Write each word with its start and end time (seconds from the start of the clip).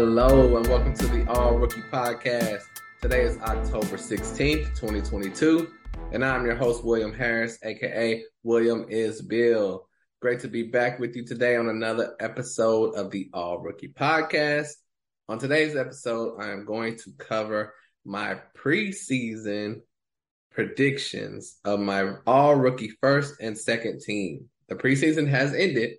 Hello 0.00 0.56
and 0.56 0.64
welcome 0.68 0.94
to 0.94 1.08
the 1.08 1.28
All 1.28 1.58
Rookie 1.58 1.82
Podcast. 1.92 2.62
Today 3.02 3.22
is 3.22 3.36
October 3.38 3.96
16th, 3.96 4.68
2022, 4.78 5.72
and 6.12 6.24
I'm 6.24 6.46
your 6.46 6.54
host, 6.54 6.84
William 6.84 7.12
Harris, 7.12 7.58
aka 7.64 8.22
William 8.44 8.86
is 8.88 9.20
Bill. 9.20 9.88
Great 10.22 10.38
to 10.38 10.46
be 10.46 10.62
back 10.62 11.00
with 11.00 11.16
you 11.16 11.26
today 11.26 11.56
on 11.56 11.68
another 11.68 12.14
episode 12.20 12.94
of 12.94 13.10
the 13.10 13.28
All 13.34 13.58
Rookie 13.58 13.88
Podcast. 13.88 14.70
On 15.28 15.36
today's 15.36 15.74
episode, 15.74 16.40
I 16.40 16.52
am 16.52 16.64
going 16.64 16.94
to 16.98 17.10
cover 17.18 17.74
my 18.04 18.38
preseason 18.56 19.80
predictions 20.52 21.58
of 21.64 21.80
my 21.80 22.12
all 22.24 22.54
rookie 22.54 22.92
first 23.00 23.40
and 23.40 23.58
second 23.58 24.02
team. 24.02 24.48
The 24.68 24.76
preseason 24.76 25.26
has 25.26 25.52
ended, 25.54 25.94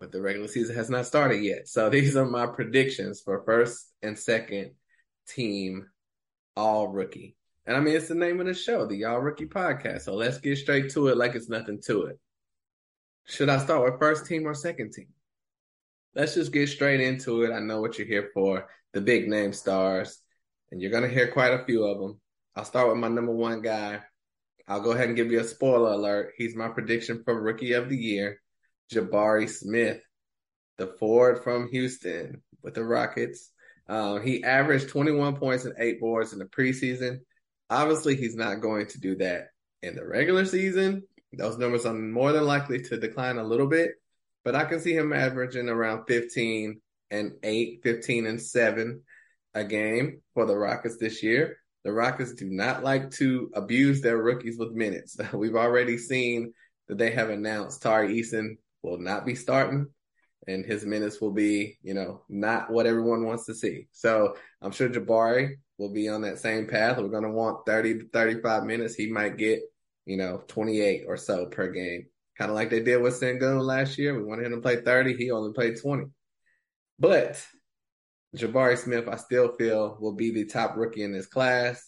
but 0.00 0.10
the 0.10 0.20
regular 0.20 0.48
season 0.48 0.74
has 0.74 0.88
not 0.90 1.06
started 1.06 1.42
yet. 1.44 1.68
So 1.68 1.90
these 1.90 2.16
are 2.16 2.26
my 2.26 2.46
predictions 2.46 3.20
for 3.20 3.44
first 3.44 3.92
and 4.02 4.18
second 4.18 4.72
team 5.28 5.86
all 6.56 6.88
rookie. 6.88 7.36
And 7.66 7.76
I 7.76 7.80
mean, 7.80 7.94
it's 7.94 8.08
the 8.08 8.14
name 8.14 8.40
of 8.40 8.46
the 8.46 8.54
show, 8.54 8.86
the 8.86 9.04
All 9.04 9.20
Rookie 9.20 9.46
Podcast. 9.46 10.02
So 10.02 10.14
let's 10.14 10.38
get 10.38 10.58
straight 10.58 10.90
to 10.92 11.08
it 11.08 11.16
like 11.16 11.34
it's 11.34 11.48
nothing 11.48 11.80
to 11.86 12.06
it. 12.06 12.18
Should 13.26 13.50
I 13.50 13.58
start 13.58 13.84
with 13.84 14.00
first 14.00 14.26
team 14.26 14.46
or 14.46 14.54
second 14.54 14.92
team? 14.92 15.08
Let's 16.14 16.34
just 16.34 16.52
get 16.52 16.68
straight 16.68 17.00
into 17.00 17.42
it. 17.42 17.52
I 17.52 17.60
know 17.60 17.80
what 17.80 17.98
you're 17.98 18.08
here 18.08 18.30
for 18.34 18.66
the 18.92 19.00
big 19.00 19.28
name 19.28 19.52
stars, 19.52 20.20
and 20.72 20.80
you're 20.80 20.90
going 20.90 21.04
to 21.04 21.14
hear 21.14 21.30
quite 21.30 21.52
a 21.52 21.64
few 21.64 21.84
of 21.84 22.00
them. 22.00 22.20
I'll 22.56 22.64
start 22.64 22.88
with 22.88 22.96
my 22.96 23.06
number 23.06 23.32
one 23.32 23.60
guy. 23.60 24.00
I'll 24.66 24.80
go 24.80 24.92
ahead 24.92 25.08
and 25.08 25.16
give 25.16 25.30
you 25.30 25.40
a 25.40 25.44
spoiler 25.44 25.92
alert. 25.92 26.32
He's 26.36 26.56
my 26.56 26.68
prediction 26.68 27.22
for 27.24 27.40
Rookie 27.40 27.74
of 27.74 27.88
the 27.88 27.96
Year, 27.96 28.40
Jabari 28.92 29.48
Smith, 29.48 30.00
the 30.78 30.86
forward 30.86 31.42
from 31.42 31.68
Houston 31.68 32.42
with 32.62 32.74
the 32.74 32.84
Rockets. 32.84 33.50
Um, 33.88 34.22
he 34.22 34.44
averaged 34.44 34.88
21 34.88 35.36
points 35.36 35.64
and 35.64 35.74
eight 35.78 36.00
boards 36.00 36.32
in 36.32 36.38
the 36.38 36.44
preseason. 36.44 37.20
Obviously, 37.68 38.16
he's 38.16 38.36
not 38.36 38.60
going 38.60 38.86
to 38.86 39.00
do 39.00 39.16
that 39.16 39.48
in 39.82 39.94
the 39.94 40.04
regular 40.04 40.44
season. 40.44 41.02
Those 41.32 41.58
numbers 41.58 41.86
are 41.86 41.94
more 41.94 42.32
than 42.32 42.44
likely 42.44 42.82
to 42.82 42.98
decline 42.98 43.38
a 43.38 43.44
little 43.44 43.68
bit, 43.68 43.92
but 44.44 44.56
I 44.56 44.64
can 44.64 44.80
see 44.80 44.94
him 44.94 45.12
averaging 45.12 45.68
around 45.68 46.06
15 46.06 46.80
and 47.10 47.32
8, 47.42 47.80
15 47.82 48.26
and 48.26 48.40
7 48.40 49.02
a 49.54 49.64
game 49.64 50.20
for 50.34 50.46
the 50.46 50.56
Rockets 50.56 50.96
this 50.96 51.22
year. 51.22 51.56
The 51.84 51.92
Rockets 51.92 52.34
do 52.34 52.48
not 52.48 52.84
like 52.84 53.10
to 53.12 53.50
abuse 53.54 54.00
their 54.00 54.18
rookies 54.18 54.58
with 54.58 54.72
minutes. 54.72 55.16
We've 55.32 55.56
already 55.56 55.98
seen 55.98 56.52
that 56.88 56.98
they 56.98 57.12
have 57.12 57.30
announced 57.30 57.82
Tari 57.82 58.20
Eason 58.20 58.56
will 58.82 58.98
not 58.98 59.26
be 59.26 59.34
starting 59.34 59.86
and 60.46 60.64
his 60.64 60.84
minutes 60.84 61.20
will 61.20 61.32
be, 61.32 61.78
you 61.82 61.94
know, 61.94 62.22
not 62.28 62.70
what 62.70 62.86
everyone 62.86 63.24
wants 63.24 63.46
to 63.46 63.54
see. 63.54 63.88
So 63.92 64.36
I'm 64.62 64.72
sure 64.72 64.88
Jabari 64.88 65.56
will 65.78 65.92
be 65.92 66.08
on 66.08 66.22
that 66.22 66.38
same 66.38 66.66
path. 66.66 66.98
We're 66.98 67.08
going 67.08 67.24
to 67.24 67.30
want 67.30 67.66
30 67.66 67.98
to 67.98 68.08
35 68.08 68.64
minutes. 68.64 68.94
He 68.94 69.10
might 69.10 69.36
get, 69.36 69.60
you 70.06 70.16
know, 70.16 70.42
28 70.48 71.04
or 71.06 71.16
so 71.16 71.46
per 71.46 71.70
game, 71.70 72.06
kind 72.38 72.50
of 72.50 72.54
like 72.54 72.70
they 72.70 72.80
did 72.80 73.02
with 73.02 73.20
Sengun 73.20 73.62
last 73.62 73.98
year. 73.98 74.14
We 74.14 74.24
wanted 74.24 74.46
him 74.46 74.52
to 74.52 74.60
play 74.60 74.76
30. 74.76 75.16
He 75.16 75.30
only 75.30 75.52
played 75.52 75.80
20. 75.80 76.06
But 76.98 77.44
Jabari 78.36 78.78
Smith, 78.78 79.08
I 79.08 79.16
still 79.16 79.52
feel 79.56 79.96
will 80.00 80.14
be 80.14 80.30
the 80.30 80.46
top 80.46 80.76
rookie 80.76 81.02
in 81.02 81.12
this 81.12 81.26
class. 81.26 81.86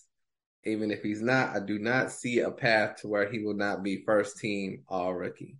Even 0.64 0.90
if 0.90 1.02
he's 1.02 1.20
not, 1.20 1.56
I 1.56 1.60
do 1.60 1.78
not 1.78 2.12
see 2.12 2.38
a 2.40 2.50
path 2.50 3.00
to 3.00 3.08
where 3.08 3.30
he 3.30 3.40
will 3.40 3.54
not 3.54 3.82
be 3.82 4.04
first 4.06 4.38
team 4.38 4.84
all 4.88 5.12
rookie. 5.12 5.56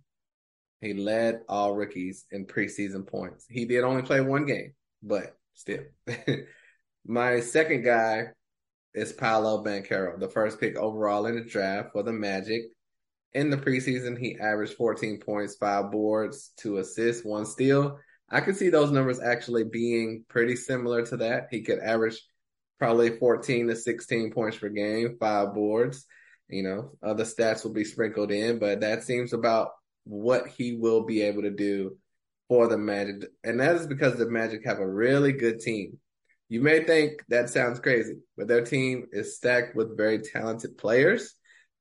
He 0.83 0.93
led 0.93 1.41
all 1.47 1.73
rookies 1.73 2.25
in 2.31 2.45
preseason 2.45 3.07
points. 3.07 3.45
He 3.49 3.65
did 3.65 3.83
only 3.83 4.01
play 4.01 4.19
one 4.21 4.45
game, 4.45 4.73
but 5.01 5.37
still. 5.53 5.83
My 7.05 7.39
second 7.39 7.83
guy 7.83 8.27
is 8.93 9.13
Paolo 9.13 9.63
Banchero, 9.63 10.19
the 10.19 10.27
first 10.27 10.59
pick 10.59 10.75
overall 10.75 11.25
in 11.25 11.35
the 11.35 11.43
draft 11.43 11.93
for 11.93 12.03
the 12.03 12.11
Magic. 12.11 12.63
In 13.33 13.49
the 13.49 13.57
preseason, 13.57 14.17
he 14.17 14.37
averaged 14.37 14.73
14 14.73 15.19
points, 15.19 15.55
five 15.55 15.89
boards, 15.89 16.51
two 16.57 16.77
assists, 16.77 17.25
one 17.25 17.45
steal. 17.45 17.97
I 18.29 18.41
could 18.41 18.55
see 18.55 18.69
those 18.69 18.91
numbers 18.91 19.21
actually 19.21 19.63
being 19.63 20.25
pretty 20.27 20.55
similar 20.55 21.05
to 21.07 21.17
that. 21.17 21.47
He 21.49 21.61
could 21.61 21.79
average 21.79 22.21
probably 22.77 23.17
14 23.17 23.67
to 23.67 23.75
16 23.75 24.31
points 24.31 24.57
per 24.57 24.69
game, 24.69 25.17
five 25.19 25.53
boards. 25.53 26.05
You 26.49 26.63
know, 26.63 26.91
other 27.01 27.23
stats 27.23 27.63
will 27.63 27.73
be 27.73 27.85
sprinkled 27.85 28.31
in, 28.31 28.59
but 28.59 28.81
that 28.81 29.03
seems 29.03 29.33
about 29.33 29.69
what 30.05 30.47
he 30.47 30.75
will 30.75 31.03
be 31.03 31.21
able 31.21 31.43
to 31.43 31.51
do 31.51 31.97
for 32.47 32.67
the 32.67 32.77
Magic. 32.77 33.23
And 33.43 33.59
that 33.59 33.75
is 33.75 33.87
because 33.87 34.15
the 34.15 34.29
Magic 34.29 34.65
have 34.65 34.79
a 34.79 34.89
really 34.89 35.31
good 35.31 35.59
team. 35.59 35.97
You 36.49 36.61
may 36.61 36.83
think 36.83 37.23
that 37.29 37.49
sounds 37.49 37.79
crazy, 37.79 38.17
but 38.37 38.47
their 38.47 38.63
team 38.63 39.07
is 39.11 39.35
stacked 39.35 39.75
with 39.75 39.97
very 39.97 40.19
talented 40.19 40.77
players, 40.77 41.33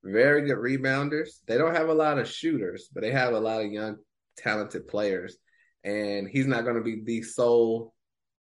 very 0.03 0.47
good 0.47 0.57
rebounders. 0.57 1.41
They 1.47 1.59
don't 1.59 1.77
have 1.77 1.89
a 1.89 1.95
lot 1.95 2.19
of 2.19 2.29
shooters, 2.29 2.89
but 2.93 3.03
they 3.03 3.11
have 3.11 3.35
a 3.35 3.41
lot 3.41 3.63
of 3.63 3.71
young, 3.71 3.97
talented 4.39 4.89
players. 4.89 5.37
And 5.85 6.29
he's 6.29 6.47
not 6.47 6.65
going 6.65 6.77
to 6.77 6.83
be 6.83 7.03
the 7.05 7.23
sole 7.23 7.93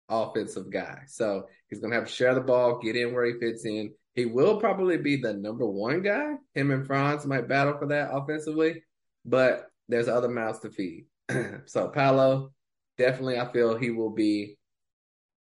offensive 0.07 0.71
guy. 0.71 0.99
So 1.07 1.47
he's 1.69 1.79
going 1.79 1.91
to 1.91 1.97
have 1.97 2.07
to 2.07 2.13
share 2.13 2.35
the 2.35 2.41
ball, 2.41 2.79
get 2.79 2.95
in 2.95 3.13
where 3.13 3.25
he 3.25 3.39
fits 3.39 3.65
in. 3.65 3.93
He 4.13 4.25
will 4.25 4.59
probably 4.59 4.97
be 4.97 5.17
the 5.17 5.33
number 5.33 5.65
one 5.65 6.01
guy. 6.01 6.33
Him 6.53 6.71
and 6.71 6.85
Franz 6.85 7.25
might 7.25 7.47
battle 7.47 7.77
for 7.79 7.87
that 7.87 8.09
offensively, 8.11 8.83
but 9.25 9.70
there's 9.89 10.07
other 10.07 10.29
mouths 10.29 10.59
to 10.59 10.69
feed. 10.69 11.05
so 11.65 11.89
Paolo, 11.89 12.51
definitely, 12.97 13.39
I 13.39 13.51
feel 13.51 13.77
he 13.77 13.91
will 13.91 14.11
be 14.11 14.57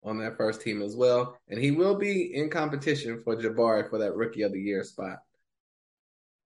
on 0.04 0.20
that 0.20 0.38
first 0.38 0.62
team 0.62 0.82
as 0.82 0.96
well, 0.96 1.38
and 1.50 1.60
he 1.60 1.72
will 1.72 1.96
be 1.96 2.36
in 2.36 2.50
competition 2.50 3.22
for 3.24 3.36
Jabari 3.36 3.90
for 3.90 4.00
that 4.00 4.16
Rookie 4.16 4.44
of 4.44 4.54
the 4.54 4.62
Year 4.62 4.84
spot. 4.84 5.18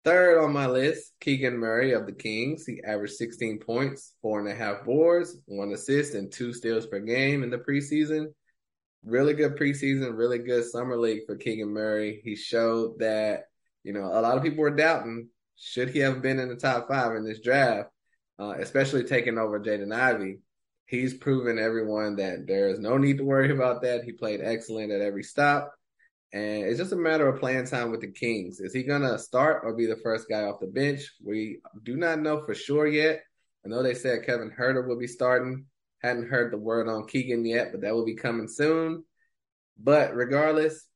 Third 0.03 0.41
on 0.41 0.51
my 0.51 0.65
list, 0.65 1.13
Keegan 1.19 1.57
Murray 1.57 1.91
of 1.91 2.07
the 2.07 2.13
Kings. 2.13 2.65
He 2.65 2.81
averaged 2.83 3.13
16 3.13 3.59
points, 3.59 4.15
four 4.21 4.39
and 4.39 4.49
a 4.49 4.55
half 4.55 4.83
boards, 4.83 5.37
one 5.45 5.71
assist, 5.73 6.15
and 6.15 6.31
two 6.31 6.53
steals 6.53 6.87
per 6.87 6.99
game 6.99 7.43
in 7.43 7.51
the 7.51 7.59
preseason. 7.59 8.27
Really 9.03 9.33
good 9.33 9.57
preseason, 9.57 10.17
really 10.17 10.39
good 10.39 10.65
summer 10.65 10.97
league 10.97 11.21
for 11.27 11.35
Keegan 11.35 11.69
Murray. 11.69 12.21
He 12.23 12.35
showed 12.35 12.97
that, 12.99 13.43
you 13.83 13.93
know, 13.93 14.05
a 14.05 14.21
lot 14.21 14.37
of 14.37 14.43
people 14.43 14.59
were 14.59 14.75
doubting 14.75 15.27
should 15.61 15.89
he 15.89 15.99
have 15.99 16.21
been 16.23 16.39
in 16.39 16.49
the 16.49 16.55
top 16.55 16.87
five 16.87 17.15
in 17.15 17.23
this 17.23 17.39
draft, 17.39 17.89
uh, 18.39 18.55
especially 18.57 19.03
taking 19.03 19.37
over 19.37 19.59
Jaden 19.59 19.93
Ivey, 19.93 20.39
he's 20.87 21.13
proven 21.13 21.59
everyone 21.59 22.15
that 22.15 22.47
there 22.47 22.67
is 22.67 22.79
no 22.79 22.97
need 22.97 23.19
to 23.19 23.23
worry 23.23 23.51
about 23.51 23.83
that. 23.83 24.03
He 24.03 24.11
played 24.11 24.41
excellent 24.41 24.91
at 24.91 25.01
every 25.01 25.23
stop. 25.23 25.71
And 26.33 26.65
it's 26.65 26.79
just 26.79 26.93
a 26.93 26.97
matter 26.97 27.27
of 27.27 27.39
playing 27.39 27.67
time 27.67 27.91
with 27.91 28.01
the 28.01 28.11
Kings. 28.11 28.59
Is 28.59 28.73
he 28.73 28.83
going 28.83 29.01
to 29.03 29.19
start 29.19 29.61
or 29.63 29.75
be 29.75 29.85
the 29.85 29.97
first 29.97 30.27
guy 30.27 30.43
off 30.43 30.61
the 30.61 30.67
bench? 30.67 31.11
We 31.23 31.59
do 31.83 31.95
not 31.95 32.19
know 32.19 32.43
for 32.43 32.55
sure 32.55 32.87
yet. 32.87 33.21
I 33.63 33.69
know 33.69 33.83
they 33.83 33.93
said 33.93 34.25
Kevin 34.25 34.51
Huerter 34.57 34.87
will 34.87 34.97
be 34.97 35.07
starting. 35.07 35.65
Hadn't 36.01 36.29
heard 36.29 36.51
the 36.51 36.57
word 36.57 36.87
on 36.87 37.05
Keegan 37.05 37.45
yet, 37.45 37.71
but 37.71 37.81
that 37.81 37.93
will 37.93 38.05
be 38.05 38.15
coming 38.15 38.47
soon. 38.47 39.03
But 39.77 40.15
regardless, 40.15 40.87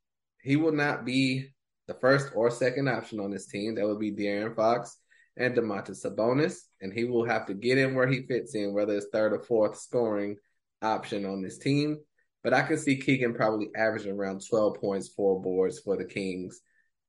he 0.41 0.55
will 0.55 0.71
not 0.71 1.05
be 1.05 1.49
the 1.87 1.93
first 1.95 2.31
or 2.35 2.49
second 2.49 2.87
option 2.87 3.19
on 3.19 3.31
this 3.31 3.47
team. 3.47 3.75
That 3.75 3.87
would 3.87 3.99
be 3.99 4.11
De'Aaron 4.11 4.55
Fox 4.55 4.97
and 5.37 5.55
Domantas 5.55 6.05
Sabonis, 6.05 6.57
and 6.81 6.93
he 6.93 7.03
will 7.03 7.25
have 7.25 7.45
to 7.47 7.53
get 7.53 7.77
in 7.77 7.93
where 7.93 8.07
he 8.07 8.25
fits 8.25 8.55
in, 8.55 8.73
whether 8.73 8.95
it's 8.95 9.07
third 9.11 9.33
or 9.33 9.39
fourth 9.39 9.77
scoring 9.77 10.37
option 10.81 11.25
on 11.25 11.41
this 11.41 11.57
team. 11.57 11.99
But 12.43 12.53
I 12.53 12.61
can 12.61 12.77
see 12.77 12.97
Keegan 12.97 13.33
probably 13.33 13.69
averaging 13.75 14.13
around 14.13 14.43
12 14.47 14.75
points, 14.79 15.09
four 15.09 15.41
boards 15.41 15.79
for 15.79 15.97
the 15.97 16.05
Kings, 16.05 16.61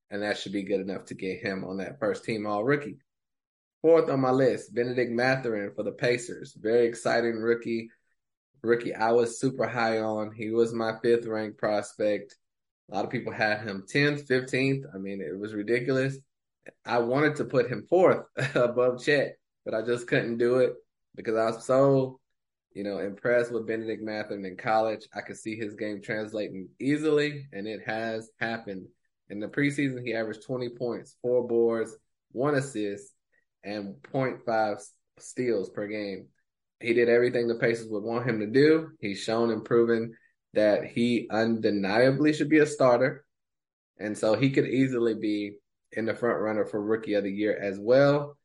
and 0.09 0.23
that 0.23 0.37
should 0.37 0.51
be 0.51 0.63
good 0.63 0.81
enough 0.81 1.05
to 1.05 1.13
get 1.13 1.41
him 1.41 1.63
on 1.63 1.77
that 1.77 1.99
first 1.99 2.25
team 2.25 2.45
all 2.47 2.63
rookie. 2.63 2.97
Fourth 3.81 4.09
on 4.09 4.21
my 4.21 4.31
list, 4.31 4.73
Bennedict 4.73 5.11
Mathurin 5.11 5.71
for 5.75 5.83
the 5.83 5.91
Pacers. 5.91 6.55
Very 6.59 6.87
exciting 6.87 7.35
rookie. 7.35 7.89
Rookie 8.63 8.95
I 8.95 9.11
was 9.11 9.39
super 9.39 9.67
high 9.67 9.99
on. 9.99 10.31
He 10.31 10.49
was 10.49 10.73
my 10.73 10.93
fifth 11.03 11.27
ranked 11.27 11.59
prospect. 11.59 12.35
A 12.89 12.95
lot 12.95 13.05
of 13.05 13.11
people 13.11 13.33
had 13.33 13.61
him 13.61 13.85
10th, 13.91 14.27
15th. 14.27 14.83
I 14.93 14.97
mean, 14.97 15.21
it 15.21 15.37
was 15.37 15.53
ridiculous. 15.53 16.17
I 16.85 16.99
wanted 16.99 17.35
to 17.37 17.45
put 17.45 17.69
him 17.69 17.85
fourth 17.89 18.25
above 18.55 19.03
Chet, 19.03 19.37
but 19.65 19.73
I 19.73 19.81
just 19.81 20.07
couldn't 20.07 20.37
do 20.37 20.57
it 20.59 20.73
because 21.15 21.35
I 21.35 21.45
was 21.45 21.65
so, 21.65 22.19
you 22.73 22.83
know, 22.83 22.99
impressed 22.99 23.51
with 23.51 23.67
Bennedict 23.67 24.03
Mathurin 24.03 24.45
in 24.45 24.55
college. 24.55 25.07
I 25.13 25.21
could 25.21 25.37
see 25.37 25.55
his 25.55 25.75
game 25.75 26.01
translating 26.01 26.69
easily, 26.79 27.47
and 27.51 27.67
it 27.67 27.81
has 27.85 28.29
happened. 28.39 28.87
In 29.29 29.39
the 29.39 29.47
preseason, 29.47 30.05
he 30.05 30.13
averaged 30.13 30.43
20 30.43 30.69
points, 30.69 31.15
four 31.21 31.45
boards, 31.45 31.95
one 32.31 32.55
assist, 32.55 33.13
and 33.63 33.95
0.5 34.13 34.81
steals 35.19 35.69
per 35.69 35.87
game. 35.87 36.27
He 36.79 36.93
did 36.93 37.09
everything 37.09 37.47
the 37.47 37.55
Pacers 37.55 37.87
would 37.89 38.03
want 38.03 38.29
him 38.29 38.39
to 38.39 38.47
do. 38.47 38.91
He's 39.01 39.19
shown 39.19 39.51
and 39.51 39.65
proven 39.65 40.13
that 40.57 40.85
he 40.85 41.27
undeniably 41.29 42.33
should 42.33 42.49
be 42.49 42.57
a 42.57 42.65
starter. 42.65 43.23
And 43.99 44.17
so 44.17 44.33
he 44.33 44.49
could 44.49 44.67
easily 44.67 45.13
be 45.13 45.57
in 45.91 46.05
the 46.05 46.15
front 46.15 46.39
runner 46.39 46.65
for 46.65 46.81
rookie 46.81 47.13
of 47.13 47.23
the 47.23 47.31
year 47.31 47.55
as 47.55 47.77
well. 47.79 48.37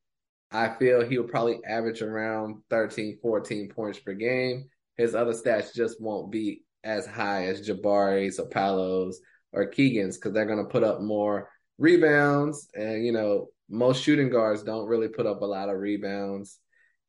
I 0.50 0.74
feel 0.78 1.02
he'll 1.02 1.24
probably 1.24 1.64
average 1.64 2.02
around 2.02 2.56
13, 2.68 3.18
14 3.22 3.70
points 3.70 3.98
per 3.98 4.12
game. 4.12 4.68
His 4.98 5.14
other 5.14 5.32
stats 5.32 5.72
just 5.74 6.02
won't 6.02 6.30
be 6.30 6.64
as 6.84 7.06
high 7.06 7.46
as 7.46 7.66
Jabari's 7.66 8.38
or 8.38 8.46
Paolo's 8.46 9.18
or 9.52 9.64
Keegan's 9.66 10.18
because 10.18 10.34
they're 10.34 10.44
going 10.44 10.62
to 10.62 10.70
put 10.70 10.84
up 10.84 11.00
more 11.00 11.48
rebounds. 11.78 12.68
And, 12.74 13.06
you 13.06 13.12
know, 13.12 13.48
most 13.70 14.02
shooting 14.02 14.28
guards 14.28 14.62
don't 14.62 14.86
really 14.86 15.08
put 15.08 15.24
up 15.24 15.40
a 15.40 15.46
lot 15.46 15.70
of 15.70 15.78
rebounds 15.78 16.58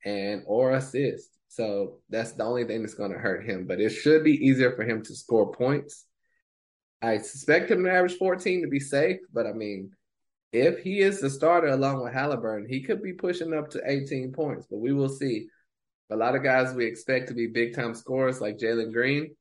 and 0.06 0.44
or 0.46 0.72
assists. 0.72 1.33
So 1.56 2.00
that's 2.10 2.32
the 2.32 2.44
only 2.44 2.66
thing 2.66 2.82
that's 2.82 2.96
going 2.96 3.12
to 3.12 3.20
hurt 3.20 3.46
him. 3.46 3.68
But 3.68 3.80
it 3.80 3.90
should 3.90 4.24
be 4.24 4.46
easier 4.48 4.76
for 4.76 4.84
him 4.84 5.04
to 5.04 5.16
score 5.16 5.52
points. 5.52 6.06
I 7.02 7.20
suspect 7.20 7.70
him 7.70 7.84
to 7.84 7.92
average 7.92 8.18
14 8.18 8.62
to 8.62 8.68
be 8.68 8.80
safe, 8.80 9.20
but 9.32 9.46
I 9.46 9.54
mean, 9.54 9.92
if 10.52 10.80
he 10.80 11.00
is 11.00 11.20
the 11.20 11.30
starter 11.30 11.68
along 11.68 12.04
with 12.04 12.14
Halliburton, 12.14 12.68
he 12.68 12.82
could 12.82 13.04
be 13.04 13.14
pushing 13.14 13.54
up 13.54 13.70
to 13.72 13.82
18 13.86 14.32
points, 14.32 14.66
but 14.70 14.80
we 14.80 14.94
will 14.94 15.10
see. 15.10 15.48
A 16.10 16.16
lot 16.16 16.36
of 16.36 16.44
guys 16.44 16.74
we 16.74 16.86
expect 16.86 17.28
to 17.30 17.34
be 17.34 17.48
big 17.48 17.76
time 17.76 17.96
scorers 17.96 18.40
like 18.40 18.58
Jalen 18.58 18.94
Green 18.94 19.36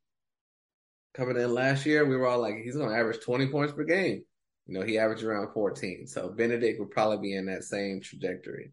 coming 1.14 1.36
in 1.36 1.52
last 1.52 1.86
year, 1.86 2.04
we 2.04 2.16
were 2.16 2.26
all 2.26 2.40
like, 2.40 2.56
he's 2.56 2.76
going 2.76 2.90
to 2.90 2.96
average 2.96 3.22
20 3.24 3.48
points 3.48 3.72
per 3.72 3.84
game. 3.84 4.22
You 4.66 4.78
know, 4.78 4.84
he 4.84 4.98
averaged 4.98 5.24
around 5.24 5.52
14. 5.52 6.06
So 6.06 6.30
Bennedict 6.30 6.78
would 6.80 6.90
probably 6.90 7.18
be 7.18 7.36
in 7.36 7.46
that 7.46 7.64
same 7.64 8.00
trajectory. 8.00 8.72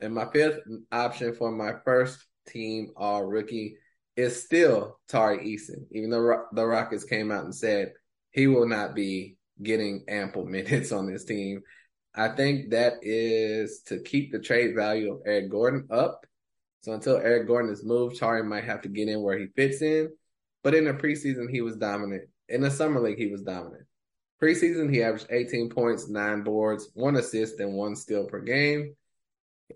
And 0.00 0.14
my 0.14 0.26
fifth 0.32 0.60
option 0.92 1.34
for 1.34 1.50
my 1.50 1.74
first 1.84 2.24
team 2.46 2.90
all 2.96 3.24
rookie 3.24 3.76
is 4.16 4.42
still 4.42 4.98
Tari 5.08 5.38
Eason, 5.38 5.86
even 5.90 6.10
though 6.10 6.44
the 6.52 6.64
Rockets 6.64 7.04
came 7.04 7.30
out 7.30 7.44
and 7.44 7.54
said 7.54 7.92
he 8.30 8.46
will 8.46 8.68
not 8.68 8.94
be 8.94 9.36
getting 9.62 10.04
ample 10.08 10.44
minutes 10.46 10.92
on 10.92 11.10
this 11.10 11.24
team. 11.24 11.62
I 12.14 12.28
think 12.28 12.70
that 12.70 12.94
is 13.02 13.82
to 13.86 13.98
keep 13.98 14.30
the 14.30 14.38
trade 14.38 14.74
value 14.76 15.12
of 15.12 15.22
Eric 15.26 15.50
Gordon 15.50 15.88
up. 15.90 16.24
So 16.82 16.92
until 16.92 17.16
Eric 17.16 17.48
Gordon 17.48 17.72
is 17.72 17.84
moved, 17.84 18.18
Tari 18.18 18.44
might 18.44 18.64
have 18.64 18.82
to 18.82 18.88
get 18.88 19.08
in 19.08 19.22
where 19.22 19.38
he 19.38 19.46
fits 19.56 19.82
in. 19.82 20.10
But 20.62 20.74
in 20.74 20.84
the 20.84 20.92
preseason, 20.92 21.50
he 21.50 21.60
was 21.60 21.76
dominant. 21.76 22.28
In 22.48 22.60
the 22.60 22.70
summer 22.70 23.00
league, 23.00 23.18
he 23.18 23.28
was 23.28 23.42
dominant. 23.42 23.84
Preseason, 24.40 24.92
he 24.92 25.02
averaged 25.02 25.26
18 25.30 25.70
points, 25.70 26.08
nine 26.08 26.42
boards, 26.42 26.90
one 26.94 27.16
assist, 27.16 27.58
and 27.60 27.74
one 27.74 27.96
steal 27.96 28.26
per 28.26 28.40
game. 28.40 28.94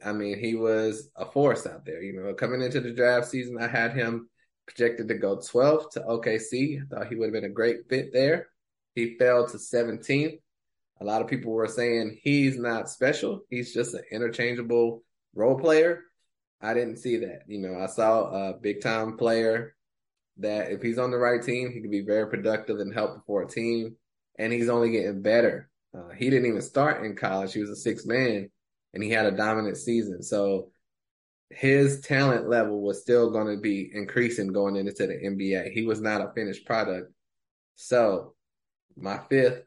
I 0.05 0.13
mean, 0.13 0.39
he 0.39 0.55
was 0.55 1.11
a 1.17 1.27
force 1.27 1.67
out 1.67 1.85
there. 1.85 2.03
You 2.03 2.15
know, 2.15 2.35
coming 2.35 2.63
into 2.63 2.81
the 2.81 2.93
draft 2.93 3.29
season, 3.29 3.59
I 3.61 3.67
had 3.67 3.95
him 3.95 4.29
projected 4.67 5.09
to 5.09 5.15
go 5.15 5.37
12th 5.37 5.91
to 5.93 6.01
OKC. 6.01 6.83
I 6.83 6.87
thought 6.87 7.09
he 7.09 7.17
would 7.17 7.27
have 7.27 7.33
been 7.33 7.51
a 7.51 7.55
great 7.55 7.89
fit 7.89 8.13
there. 8.13 8.49
He 8.95 9.17
fell 9.17 9.47
to 9.47 9.57
17th. 9.57 10.39
A 11.01 11.05
lot 11.05 11.23
of 11.23 11.29
people 11.29 11.53
were 11.53 11.69
saying 11.69 12.19
he's 12.23 12.59
not 12.59 12.91
special. 12.91 13.43
He's 13.49 13.73
just 13.73 13.95
an 13.95 14.03
interchangeable 14.11 15.05
role 15.35 15.59
player. 15.59 16.03
I 16.61 16.75
didn't 16.75 16.97
see 16.97 17.19
that. 17.19 17.43
You 17.47 17.61
know, 17.61 17.79
I 17.79 17.87
saw 17.87 18.51
a 18.51 18.55
big 18.55 18.81
time 18.81 19.17
player 19.17 19.77
that 20.39 20.71
if 20.71 20.83
he's 20.83 20.99
on 20.99 21.11
the 21.11 21.19
right 21.19 21.43
team, 21.43 21.71
he 21.73 21.81
could 21.81 21.91
be 21.91 22.05
very 22.05 22.29
productive 22.29 22.81
and 22.81 22.93
helpful 22.93 23.23
for 23.27 23.43
a 23.43 23.49
team. 23.49 23.97
And 24.39 24.53
he's 24.53 24.69
only 24.69 24.91
getting 24.91 25.23
better. 25.23 25.71
Uh, 25.97 26.11
he 26.17 26.31
didn't 26.31 26.47
even 26.47 26.63
start 26.63 27.05
in 27.05 27.17
college. 27.17 27.53
He 27.53 27.61
was 27.61 27.71
a 27.71 27.77
six 27.77 28.05
man 28.07 28.51
and 28.95 29.03
he 29.03 29.11
had 29.11 29.27
a 29.27 29.37
dominant 29.37 29.77
season. 29.77 30.23
So 30.23 30.71
his 31.51 32.01
talent 32.01 32.49
level 32.49 32.83
was 32.83 33.01
still 33.01 33.31
going 33.31 33.55
to 33.55 33.61
be 33.61 33.91
increasing 33.93 34.49
going 34.49 34.77
into 34.77 35.07
the 35.07 35.15
NBA. 35.15 35.73
He 35.73 35.85
was 35.85 36.01
not 36.01 36.21
a 36.21 36.33
finished 36.35 36.67
product. 36.67 37.13
So 37.77 38.35
my 38.97 39.21
fifth 39.31 39.63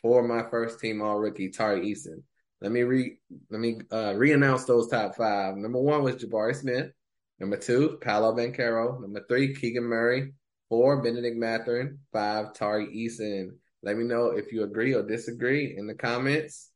for 0.00 0.26
my 0.26 0.48
first 0.50 0.80
team 0.80 1.02
all 1.02 1.18
rookie, 1.18 1.50
Tari 1.50 1.80
Eason. 1.80 2.22
Let 2.60 2.72
me 2.72 2.82
re 2.82 3.18
let 3.50 3.60
me 3.60 3.80
uh 3.90 4.14
re-announce 4.16 4.64
those 4.64 4.88
top 4.88 5.16
five. 5.16 5.56
Number 5.56 5.80
one 5.80 6.02
was 6.02 6.16
Jabari 6.16 6.54
Smith. 6.54 6.90
Number 7.38 7.56
two, 7.56 7.98
Paolo 8.00 8.34
Banchero. 8.34 9.00
Number 9.00 9.24
three, 9.28 9.54
Keegan 9.54 9.84
Murray. 9.84 10.32
Four, 10.68 11.02
Bennedict 11.02 11.36
Mathurin. 11.36 11.98
Five, 12.12 12.52
Tari 12.52 12.86
Eason. 12.88 13.50
Let 13.82 13.96
me 13.96 14.04
know 14.04 14.30
if 14.30 14.52
you 14.52 14.64
agree 14.64 14.92
or 14.94 15.02
disagree 15.02 15.76
in 15.76 15.86
the 15.86 15.94
comments. 15.94 16.70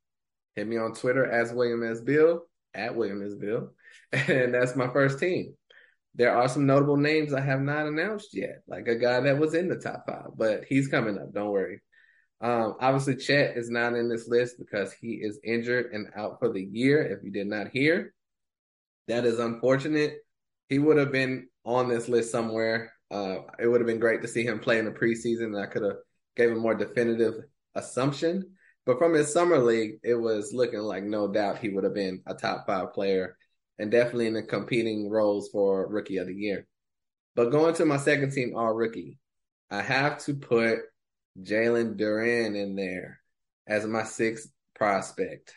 Hit 0.55 0.67
me 0.67 0.77
on 0.77 0.95
Twitter 0.95 1.25
as 1.25 1.53
William 1.53 1.83
is 1.83 2.01
Bill, 2.01 2.43
at 2.75 2.95
William 2.95 3.23
is 3.23 3.35
Bill. 3.35 3.71
And 4.13 4.53
that's 4.53 4.77
my 4.77 4.89
first 4.93 5.19
team. 5.19 5.55
There 6.15 6.37
are 6.37 6.49
some 6.49 6.67
notable 6.67 6.99
names 6.99 7.33
I 7.33 7.41
have 7.41 7.63
not 7.63 7.87
announced 7.87 8.35
yet, 8.35 8.63
like 8.67 8.87
a 8.87 8.97
guy 8.97 9.21
that 9.21 9.39
was 9.39 9.55
in 9.55 9.69
the 9.69 9.77
top 9.77 10.05
five, 10.07 10.29
but 10.37 10.65
he's 10.69 10.89
coming 10.89 11.17
up. 11.17 11.33
Don't 11.33 11.51
worry. 11.51 11.81
Um, 12.43 12.75
obviously, 12.81 13.17
Chet 13.17 13.57
is 13.57 13.71
not 13.71 13.95
in 13.95 14.09
this 14.09 14.29
list 14.29 14.57
because 14.59 14.93
he 14.93 15.21
is 15.23 15.39
injured 15.45 15.93
and 15.93 16.09
out 16.17 16.39
for 16.41 16.53
the 16.53 16.63
year. 16.63 17.03
If 17.03 17.25
you 17.25 17.31
did 17.31 17.47
not 17.47 17.69
hear, 17.69 18.13
that 19.09 19.25
is 19.25 19.39
unfortunate. 19.39 20.17
He 20.69 20.79
would 20.79 20.99
have 20.99 21.13
been 21.13 21.49
on 21.65 21.89
this 21.89 22.09
list 22.09 22.33
somewhere. 22.33 22.93
Uh, 23.11 23.39
it 23.59 23.67
would 23.67 23.81
have 23.81 23.87
been 23.87 24.01
great 24.01 24.23
to 24.23 24.29
see 24.29 24.45
him 24.45 24.59
play 24.59 24.79
in 24.79 24.85
the 24.85 24.91
preseason. 24.91 25.47
And 25.47 25.59
I 25.59 25.67
could 25.67 25.83
have 25.83 25.97
gave 26.37 26.51
a 26.51 26.57
more 26.57 26.75
definitive 26.75 27.35
assumption. 27.75 28.51
But 28.85 28.99
from 28.99 29.15
his 29.15 29.33
summer 29.33 29.59
league, 29.59 29.99
it 30.03 30.15
was 30.15 30.53
looking 30.53 30.81
like 30.81 31.05
no 31.05 31.29
doubt 31.29 31.59
he 31.59 31.69
would 31.69 31.85
have 31.85 31.95
been 31.95 32.23
a 32.27 32.35
top 32.35 32.67
five 32.67 32.93
player 32.93 33.37
and 33.79 33.91
definitely 33.91 34.27
in 34.27 34.35
the 34.35 34.43
competing 34.43 35.11
roles 35.11 35.51
for 35.51 35.87
rookie 35.89 36.19
of 36.19 36.27
the 36.27 36.35
year. 36.35 36.67
But 37.35 37.51
going 37.51 37.75
to 37.75 37.85
my 37.85 37.97
second 37.97 38.33
team 38.33 38.55
all 38.57 38.73
rookie, 38.73 39.19
I 39.71 39.83
have 39.83 40.19
to 40.25 40.35
put 40.35 40.81
Jalen 41.41 41.97
Duren 41.97 42.57
in 42.57 42.77
there 42.77 43.21
as 43.67 43.87
my 43.87 44.03
sixth 44.03 44.51
prospect. 44.75 45.55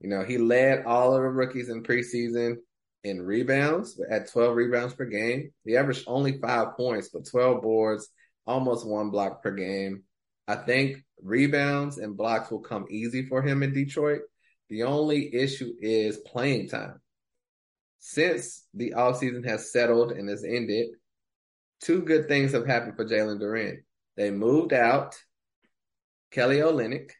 You 0.00 0.10
know, 0.10 0.24
he 0.24 0.36
led 0.36 0.84
all 0.84 1.14
of 1.14 1.22
the 1.22 1.28
rookies 1.28 1.68
in 1.68 1.82
preseason 1.82 2.56
in 3.02 3.22
rebounds 3.22 4.00
at 4.10 4.30
12 4.30 4.56
rebounds 4.56 4.94
per 4.94 5.06
game. 5.06 5.52
He 5.64 5.76
averaged 5.76 6.04
only 6.06 6.38
five 6.38 6.76
points, 6.76 7.08
but 7.08 7.26
12 7.26 7.62
boards, 7.62 8.08
almost 8.46 8.86
one 8.86 9.10
block 9.10 9.42
per 9.42 9.52
game. 9.52 10.02
I 10.48 10.56
think 10.56 11.04
rebounds 11.22 11.98
and 11.98 12.16
blocks 12.16 12.50
will 12.50 12.60
come 12.60 12.86
easy 12.90 13.26
for 13.26 13.42
him 13.42 13.62
in 13.62 13.72
Detroit. 13.72 14.20
The 14.68 14.84
only 14.84 15.34
issue 15.34 15.72
is 15.80 16.18
playing 16.18 16.68
time. 16.68 17.00
Since 17.98 18.64
the 18.74 18.94
offseason 18.96 19.44
has 19.46 19.72
settled 19.72 20.12
and 20.12 20.28
has 20.28 20.44
ended, 20.44 20.88
two 21.80 22.02
good 22.02 22.28
things 22.28 22.52
have 22.52 22.66
happened 22.66 22.96
for 22.96 23.04
Jalen 23.04 23.40
Duren. 23.40 23.78
They 24.16 24.30
moved 24.30 24.72
out 24.72 25.16
Kelly 26.30 26.58
Olynyk, 26.58 27.10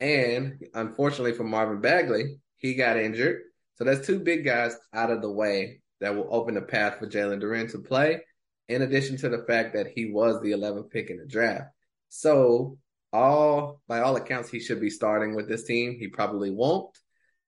and 0.00 0.62
unfortunately 0.74 1.32
for 1.32 1.44
Marvin 1.44 1.80
Bagley, 1.80 2.40
he 2.56 2.74
got 2.74 2.96
injured. 2.96 3.42
So 3.76 3.84
that's 3.84 4.06
two 4.06 4.20
big 4.20 4.44
guys 4.44 4.76
out 4.92 5.10
of 5.10 5.22
the 5.22 5.30
way 5.30 5.80
that 6.00 6.14
will 6.14 6.28
open 6.30 6.54
the 6.54 6.62
path 6.62 6.98
for 6.98 7.06
Jalen 7.06 7.42
Duren 7.42 7.70
to 7.72 7.78
play, 7.78 8.22
in 8.68 8.82
addition 8.82 9.16
to 9.18 9.28
the 9.28 9.44
fact 9.46 9.74
that 9.74 9.88
he 9.94 10.10
was 10.10 10.40
the 10.42 10.52
11th 10.52 10.90
pick 10.90 11.10
in 11.10 11.18
the 11.18 11.26
draft. 11.26 11.70
So 12.08 12.78
all 13.12 13.80
by 13.88 14.00
all 14.00 14.16
accounts, 14.16 14.50
he 14.50 14.60
should 14.60 14.80
be 14.80 14.90
starting 14.90 15.34
with 15.34 15.48
this 15.48 15.64
team. 15.64 15.96
He 15.98 16.08
probably 16.08 16.50
won't, 16.50 16.96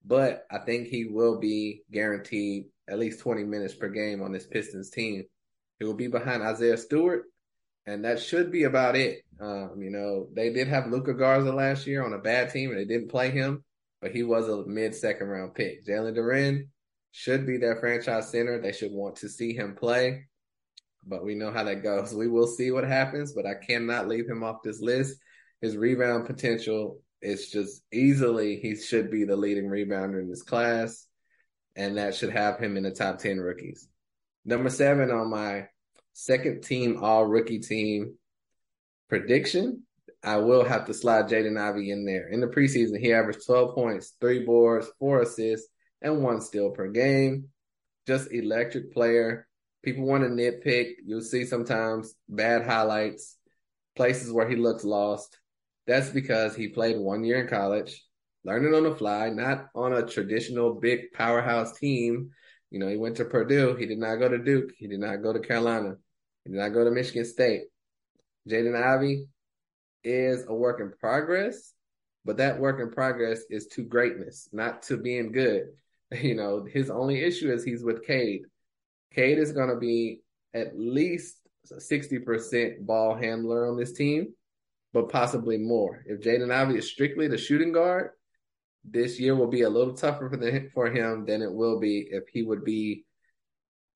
but 0.04 0.46
I 0.50 0.58
think 0.58 0.88
he 0.88 1.04
will 1.04 1.38
be 1.38 1.82
guaranteed 1.90 2.66
at 2.88 2.98
least 2.98 3.20
20 3.20 3.44
minutes 3.44 3.74
per 3.74 3.88
game 3.88 4.22
on 4.22 4.32
this 4.32 4.46
Pistons 4.46 4.90
team. 4.90 5.24
He 5.78 5.84
will 5.84 5.94
be 5.94 6.08
behind 6.08 6.42
Isaiah 6.42 6.76
Stewart, 6.76 7.24
and 7.86 8.04
that 8.04 8.20
should 8.20 8.50
be 8.50 8.64
about 8.64 8.96
it. 8.96 9.22
Um, 9.40 9.76
you 9.78 9.90
know, 9.90 10.28
they 10.34 10.52
did 10.52 10.68
have 10.68 10.90
Luka 10.90 11.14
Garza 11.14 11.52
last 11.52 11.86
year 11.86 12.04
on 12.04 12.12
a 12.12 12.18
bad 12.18 12.50
team, 12.50 12.70
and 12.70 12.78
they 12.78 12.84
didn't 12.84 13.10
play 13.10 13.30
him, 13.30 13.64
but 14.00 14.10
he 14.10 14.22
was 14.22 14.48
a 14.48 14.66
mid 14.66 14.94
second 14.94 15.28
round 15.28 15.54
pick. 15.54 15.86
Jalen 15.86 16.16
Duren 16.16 16.68
should 17.12 17.46
be 17.46 17.58
their 17.58 17.76
franchise 17.76 18.30
center. 18.30 18.60
They 18.60 18.72
should 18.72 18.92
want 18.92 19.16
to 19.16 19.28
see 19.28 19.54
him 19.54 19.76
play, 19.76 20.26
but 21.08 21.24
we 21.24 21.34
know 21.34 21.50
how 21.50 21.64
that 21.64 21.82
goes. 21.82 22.14
We 22.14 22.28
will 22.28 22.46
see 22.46 22.70
what 22.70 22.84
happens, 22.84 23.32
but 23.32 23.46
I 23.46 23.54
cannot 23.54 24.08
leave 24.08 24.28
him 24.28 24.44
off 24.44 24.62
this 24.62 24.80
list. 24.80 25.18
His 25.60 25.76
rebound 25.76 26.26
potential 26.26 27.00
is 27.20 27.50
just 27.50 27.82
easily, 27.92 28.56
he 28.56 28.76
should 28.76 29.10
be 29.10 29.24
the 29.24 29.36
leading 29.36 29.66
rebounder 29.66 30.20
in 30.20 30.28
this 30.28 30.42
class, 30.42 31.06
and 31.74 31.96
that 31.96 32.14
should 32.14 32.30
have 32.30 32.58
him 32.58 32.76
in 32.76 32.84
the 32.84 32.92
top 32.92 33.18
10 33.18 33.38
rookies. 33.38 33.88
Number 34.44 34.70
seven 34.70 35.10
on 35.10 35.30
my 35.30 35.66
second 36.12 36.62
team 36.62 37.02
all 37.02 37.26
rookie 37.26 37.58
team 37.58 38.14
prediction, 39.08 39.82
I 40.22 40.36
will 40.36 40.64
have 40.64 40.86
to 40.86 40.94
slide 40.94 41.28
Jaden 41.28 41.58
Ivey 41.58 41.90
in 41.90 42.04
there. 42.04 42.28
In 42.28 42.40
the 42.40 42.46
preseason, 42.46 42.98
he 42.98 43.12
averaged 43.12 43.46
12 43.46 43.74
points, 43.74 44.14
three 44.20 44.44
boards, 44.44 44.88
four 44.98 45.22
assists, 45.22 45.68
and 46.02 46.22
one 46.22 46.40
steal 46.40 46.70
per 46.70 46.88
game. 46.88 47.48
Just 48.06 48.32
electric 48.32 48.92
player. 48.92 49.47
People 49.84 50.06
want 50.06 50.24
to 50.24 50.30
nitpick. 50.30 50.94
You'll 51.04 51.20
see 51.20 51.44
sometimes 51.44 52.14
bad 52.28 52.64
highlights, 52.64 53.36
places 53.96 54.32
where 54.32 54.48
he 54.48 54.56
looks 54.56 54.84
lost. 54.84 55.38
That's 55.86 56.10
because 56.10 56.54
he 56.54 56.68
played 56.68 56.98
one 56.98 57.24
year 57.24 57.40
in 57.40 57.48
college, 57.48 58.04
learning 58.44 58.74
on 58.74 58.84
the 58.84 58.94
fly, 58.94 59.30
not 59.30 59.68
on 59.74 59.92
a 59.92 60.06
traditional 60.06 60.74
big 60.74 61.12
powerhouse 61.14 61.78
team. 61.78 62.30
You 62.70 62.80
know, 62.80 62.88
he 62.88 62.96
went 62.96 63.16
to 63.16 63.24
Purdue. 63.24 63.76
He 63.76 63.86
did 63.86 63.98
not 63.98 64.16
go 64.16 64.28
to 64.28 64.38
Duke. 64.38 64.72
He 64.76 64.86
did 64.86 65.00
not 65.00 65.22
go 65.22 65.32
to 65.32 65.40
Carolina. 65.40 65.94
He 66.44 66.50
did 66.50 66.58
not 66.58 66.74
go 66.74 66.84
to 66.84 66.90
Michigan 66.90 67.24
State. 67.24 67.62
Jaden 68.48 68.76
Ivey 68.76 69.26
is 70.04 70.44
a 70.48 70.54
work 70.54 70.80
in 70.80 70.92
progress, 70.98 71.72
but 72.24 72.38
that 72.38 72.58
work 72.58 72.80
in 72.80 72.90
progress 72.90 73.42
is 73.50 73.66
to 73.68 73.84
greatness, 73.84 74.48
not 74.52 74.82
to 74.82 74.96
being 74.96 75.32
good. 75.32 75.68
You 76.10 76.34
know, 76.34 76.64
his 76.64 76.88
only 76.88 77.22
issue 77.22 77.52
is 77.52 77.62
he's 77.62 77.84
with 77.84 78.02
Cade. 78.02 78.40
Cade 79.14 79.38
is 79.38 79.52
going 79.52 79.68
to 79.68 79.76
be 79.76 80.20
at 80.54 80.78
least 80.78 81.36
60% 81.72 82.86
ball 82.86 83.14
handler 83.14 83.68
on 83.68 83.76
this 83.76 83.92
team, 83.92 84.34
but 84.92 85.10
possibly 85.10 85.58
more. 85.58 86.02
If 86.06 86.20
Jaden 86.20 86.52
Ivey 86.52 86.78
is 86.78 86.90
strictly 86.90 87.28
the 87.28 87.38
shooting 87.38 87.72
guard, 87.72 88.10
this 88.84 89.20
year 89.20 89.34
will 89.34 89.48
be 89.48 89.62
a 89.62 89.68
little 89.68 89.94
tougher 89.94 90.30
for, 90.30 90.36
the, 90.36 90.70
for 90.72 90.90
him 90.90 91.26
than 91.26 91.42
it 91.42 91.52
will 91.52 91.78
be 91.78 92.08
if 92.10 92.24
he 92.32 92.42
would 92.42 92.64
be 92.64 93.04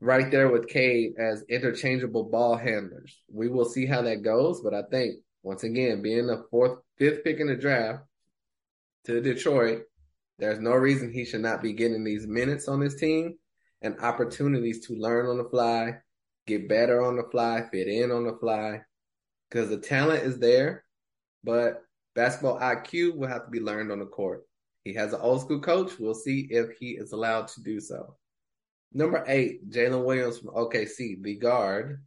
right 0.01 0.31
there 0.31 0.51
with 0.51 0.69
Cade 0.69 1.13
as 1.19 1.45
interchangeable 1.49 2.25
ball 2.25 2.57
handlers. 2.57 3.23
We 3.33 3.49
will 3.49 3.65
see 3.65 3.87
how 3.87 4.03
that 4.03 4.23
goes, 4.23 4.61
but 4.61 4.75
I 4.75 4.83
think 4.91 5.21
once 5.43 5.65
again, 5.65 6.03
being 6.03 6.27
the 6.27 6.45
fourth, 6.51 6.79
fifth 6.99 7.25
pick 7.25 7.41
in 7.41 7.47
the 7.47 7.57
draft 7.57 8.05
to 9.07 9.21
Detroit, 9.21 9.83
there's 10.39 10.61
no 10.61 10.73
reason 10.73 11.13
he 11.13 11.25
should 11.25 11.41
not 11.41 11.63
be 11.63 11.73
getting 11.73 12.05
these 12.05 12.27
minutes 12.27 12.69
on 12.69 12.81
this 12.81 12.97
team 12.97 13.37
and 13.83 13.99
opportunities 14.01 14.87
to 14.87 14.95
learn 14.95 15.27
on 15.27 15.39
the 15.39 15.45
fly, 15.45 15.97
get 16.47 16.69
better 16.69 17.03
on 17.03 17.17
the 17.17 17.25
fly, 17.31 17.63
fit 17.71 17.89
in 17.89 18.11
on 18.11 18.25
the 18.25 18.37
fly, 18.41 18.81
because 19.51 19.69
the 19.69 19.77
talent 19.77 20.23
is 20.23 20.39
there, 20.39 20.85
but 21.45 21.83
basketball 22.15 22.59
IQ 22.59 23.17
will 23.17 23.29
have 23.29 23.45
to 23.45 23.51
be 23.51 23.61
learned 23.61 23.93
on 23.93 23.99
the 23.99 24.07
court. 24.07 24.45
He 24.85 24.95
has 24.95 25.13
an 25.13 25.21
old 25.21 25.43
school 25.43 25.61
coach. 25.61 25.93
We'll 25.99 26.15
see 26.15 26.49
if 26.51 26.71
he 26.79 26.91
is 26.91 27.13
allowed 27.13 27.49
to 27.49 27.63
do 27.63 27.81
so. 27.81 28.17
Number 28.93 29.25
eight, 29.27 29.71
Jalen 29.71 30.05
Williams 30.05 30.39
from 30.39 30.51
OKC, 30.55 31.23
the 31.23 31.37
guard 31.37 32.03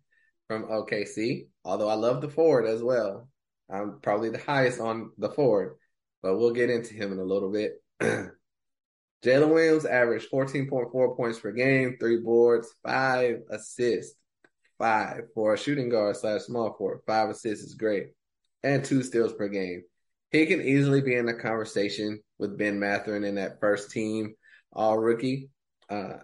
from 0.48 0.66
OKC. 0.66 1.48
Although 1.64 1.90
I 1.90 1.96
love 1.96 2.22
the 2.22 2.30
forward 2.30 2.66
as 2.66 2.84
well. 2.84 3.30
I'm 3.72 4.00
probably 4.02 4.30
the 4.30 4.38
highest 4.40 4.80
on 4.80 5.12
the 5.18 5.30
forward, 5.30 5.78
but 6.22 6.38
we'll 6.38 6.54
get 6.54 6.70
into 6.70 6.94
him 6.94 7.12
in 7.12 7.20
a 7.20 7.24
little 7.24 7.52
bit. 7.52 7.82
Jalen 9.26 9.54
Williams 9.54 9.86
averaged 9.86 10.30
14.4 10.32 11.18
points 11.18 11.40
per 11.40 11.52
game, 11.52 11.98
three 12.00 12.18
boards, 12.18 12.72
five 12.86 13.40
assists, 13.50 14.16
five 14.78 15.22
for 15.34 15.56
a 15.56 15.58
shooting 15.58 15.90
guard 15.90 16.16
slash 16.16 16.42
small 16.42 16.76
forward. 16.78 17.00
Five 17.08 17.30
assists 17.30 17.66
is 17.66 17.74
great, 17.74 18.10
and 18.62 18.86
two 18.86 19.02
steals 19.02 19.34
per 19.34 19.48
game. 19.48 19.82
He 20.32 20.46
can 20.46 20.62
easily 20.62 21.02
be 21.02 21.16
in 21.16 21.28
a 21.28 21.34
conversation 21.34 22.20
with 22.38 22.58
Ben 22.58 22.80
Mathurin 22.80 23.24
in 23.24 23.36
that 23.36 23.60
first 23.60 23.90
team 23.90 24.36
all 24.72 24.98
rookie. 24.98 25.50
Uh, 25.90 26.18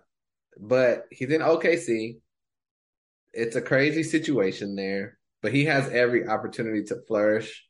but 0.60 1.05
he's 1.10 1.29
in 1.29 1.41
OKC. 1.41 2.20
It's 3.34 3.55
a 3.55 3.62
crazy 3.62 4.03
situation 4.03 4.75
there, 4.75 5.17
but 5.41 5.53
he 5.53 5.65
has 5.65 5.89
every 5.89 6.27
opportunity 6.27 6.84
to 6.84 7.01
flourish. 7.08 7.65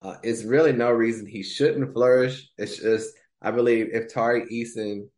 Uh, 0.00 0.16
it's 0.22 0.42
really 0.42 0.72
no 0.72 0.90
reason 0.90 1.26
he 1.26 1.42
shouldn't 1.42 1.92
flourish. 1.92 2.50
It's 2.58 2.78
just, 2.78 3.14
I 3.42 3.50
believe 3.50 3.88
if 3.92 4.08
Tari 4.08 4.46
Eason 4.46 5.08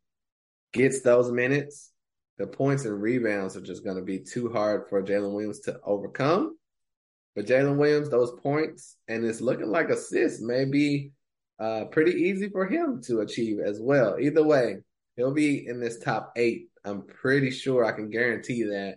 gets 0.72 1.02
those 1.02 1.30
minutes, 1.30 1.92
the 2.38 2.46
points 2.46 2.84
and 2.84 3.00
rebounds 3.00 3.56
are 3.56 3.60
just 3.60 3.84
going 3.84 3.96
to 3.96 4.02
be 4.02 4.18
too 4.18 4.50
hard 4.50 4.88
for 4.88 5.02
Jalen 5.02 5.32
Williams 5.32 5.60
to 5.60 5.78
overcome. 5.84 6.56
But 7.36 7.46
Jalen 7.46 7.76
Williams, 7.76 8.10
those 8.10 8.32
points, 8.42 8.96
and 9.08 9.24
it's 9.24 9.40
looking 9.40 9.68
like 9.68 9.90
assists 9.90 10.40
may 10.40 10.64
be 10.64 11.12
uh, 11.60 11.84
pretty 11.86 12.12
easy 12.12 12.48
for 12.48 12.66
him 12.66 13.00
to 13.02 13.20
achieve 13.20 13.58
as 13.64 13.78
well. 13.80 14.16
Either 14.18 14.42
way, 14.42 14.78
he'll 15.16 15.34
be 15.34 15.66
in 15.68 15.80
this 15.80 15.98
top 15.98 16.32
eight 16.36 16.68
I'm 16.84 17.02
pretty 17.02 17.50
sure 17.50 17.84
I 17.84 17.92
can 17.92 18.10
guarantee 18.10 18.64
that 18.64 18.96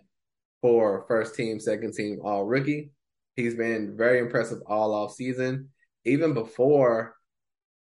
for 0.60 1.06
first 1.08 1.34
team, 1.34 1.58
second 1.58 1.94
team, 1.94 2.18
all 2.22 2.44
rookie. 2.44 2.90
He's 3.34 3.54
been 3.54 3.96
very 3.96 4.18
impressive 4.18 4.58
all 4.66 4.94
off 4.94 5.14
season. 5.14 5.70
Even 6.04 6.34
before 6.34 7.14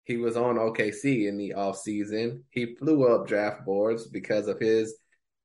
he 0.08 0.16
was 0.16 0.38
on 0.38 0.56
OKC 0.56 1.28
in 1.28 1.38
the 1.38 1.54
off 1.54 1.78
season, 1.78 2.46
he 2.50 2.76
flew 2.76 3.14
up 3.14 3.28
draft 3.28 3.66
boards 3.66 4.08
because 4.08 4.48
of 4.48 4.58
his, 4.58 4.96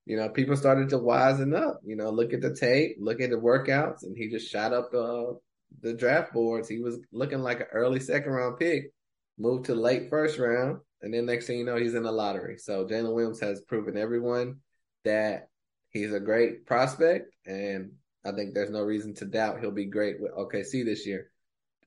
you 0.07 0.17
know, 0.17 0.29
people 0.29 0.57
started 0.57 0.89
to 0.91 1.01
wisen 1.01 1.53
up. 1.61 1.81
You 1.85 1.97
know, 1.97 2.11
look 2.11 2.33
at 2.33 2.41
the 2.41 2.55
tape, 2.55 2.97
look 3.01 3.21
at 3.21 3.31
the 3.31 3.37
workouts, 3.37 4.05
and 4.05 4.17
he 4.17 4.29
just 4.29 4.49
shot 4.49 4.73
up 4.73 4.93
the 4.93 5.37
the 5.81 5.93
draft 5.93 6.33
boards. 6.33 6.69
He 6.69 6.79
was 6.79 7.01
looking 7.11 7.41
like 7.41 7.59
an 7.59 7.67
early 7.73 7.99
second 7.99 8.31
round 8.31 8.57
pick, 8.57 8.93
moved 9.37 9.65
to 9.65 9.75
late 9.75 10.09
first 10.09 10.39
round, 10.39 10.79
and 11.03 11.13
then 11.13 11.27
next 11.27 11.49
thing 11.49 11.59
you 11.59 11.65
know, 11.65 11.77
he's 11.77 11.95
in 11.95 12.05
the 12.05 12.13
lottery. 12.13 12.57
So 12.59 12.87
Jalen 12.87 13.15
Williams 13.15 13.41
has 13.41 13.63
proven 13.63 13.97
everyone 13.97 14.61
that 15.05 15.49
he's 15.91 16.13
a 16.13 16.21
great 16.21 16.67
prospect, 16.67 17.35
and 17.47 17.95
I 18.25 18.31
think 18.31 18.55
there's 18.55 18.71
no 18.71 18.83
reason 18.83 19.15
to 19.15 19.25
doubt 19.25 19.59
he'll 19.59 19.73
be 19.73 19.87
great 19.87 20.21
with 20.21 20.37
OKC 20.37 20.85
this 20.85 21.05
year. 21.05 21.33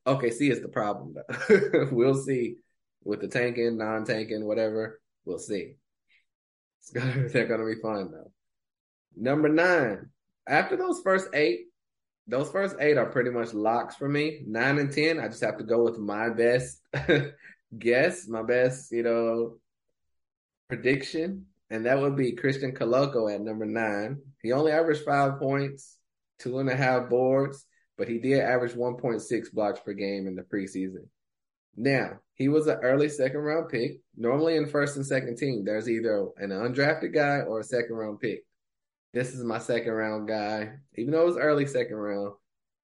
OKC 0.06 0.50
is 0.50 0.60
the 0.60 0.68
problem, 0.68 1.14
though. 1.14 1.88
we'll 1.90 2.14
see 2.14 2.56
with 3.06 3.20
the 3.20 3.28
tanking, 3.28 3.78
non-tanking, 3.78 4.44
whatever. 4.44 5.00
We'll 5.24 5.38
see. 5.38 5.76
Gonna, 6.92 7.28
they're 7.32 7.46
going 7.46 7.60
to 7.60 7.66
be 7.66 7.80
fun 7.80 8.10
though. 8.12 8.32
Number 9.16 9.48
nine. 9.48 10.10
After 10.48 10.76
those 10.76 11.00
first 11.02 11.28
eight, 11.32 11.66
those 12.26 12.50
first 12.50 12.76
eight 12.80 12.98
are 12.98 13.06
pretty 13.06 13.30
much 13.30 13.54
locks 13.54 13.96
for 13.96 14.08
me. 14.08 14.42
Nine 14.46 14.78
and 14.78 14.92
ten, 14.92 15.18
I 15.18 15.28
just 15.28 15.42
have 15.42 15.58
to 15.58 15.64
go 15.64 15.82
with 15.82 15.98
my 15.98 16.28
best 16.28 16.80
guess, 17.78 18.28
my 18.28 18.42
best, 18.42 18.92
you 18.92 19.02
know, 19.02 19.58
prediction, 20.68 21.46
and 21.70 21.86
that 21.86 22.00
would 22.00 22.16
be 22.16 22.32
Christian 22.32 22.72
Koloko 22.72 23.32
at 23.32 23.40
number 23.40 23.64
nine. 23.64 24.20
He 24.42 24.52
only 24.52 24.72
averaged 24.72 25.04
five 25.04 25.38
points, 25.38 25.96
two 26.38 26.58
and 26.58 26.68
a 26.68 26.76
half 26.76 27.08
boards, 27.08 27.64
but 27.96 28.08
he 28.08 28.18
did 28.18 28.40
average 28.40 28.72
1.6 28.72 29.52
blocks 29.52 29.80
per 29.80 29.92
game 29.92 30.26
in 30.26 30.36
the 30.36 30.42
preseason. 30.42 31.06
Now, 31.76 32.20
he 32.34 32.48
was 32.48 32.66
an 32.66 32.78
early 32.82 33.08
second 33.08 33.40
round 33.40 33.68
pick. 33.68 34.00
Normally 34.16 34.56
in 34.56 34.66
first 34.66 34.96
and 34.96 35.06
second 35.06 35.36
team, 35.36 35.64
there's 35.64 35.88
either 35.88 36.28
an 36.38 36.50
undrafted 36.50 37.14
guy 37.14 37.40
or 37.40 37.60
a 37.60 37.64
second 37.64 37.94
round 37.94 38.20
pick. 38.20 38.44
This 39.12 39.34
is 39.34 39.44
my 39.44 39.58
second 39.58 39.92
round 39.92 40.28
guy. 40.28 40.72
Even 40.96 41.12
though 41.12 41.22
it 41.22 41.26
was 41.26 41.36
early 41.38 41.66
second 41.66 41.96
round, 41.96 42.34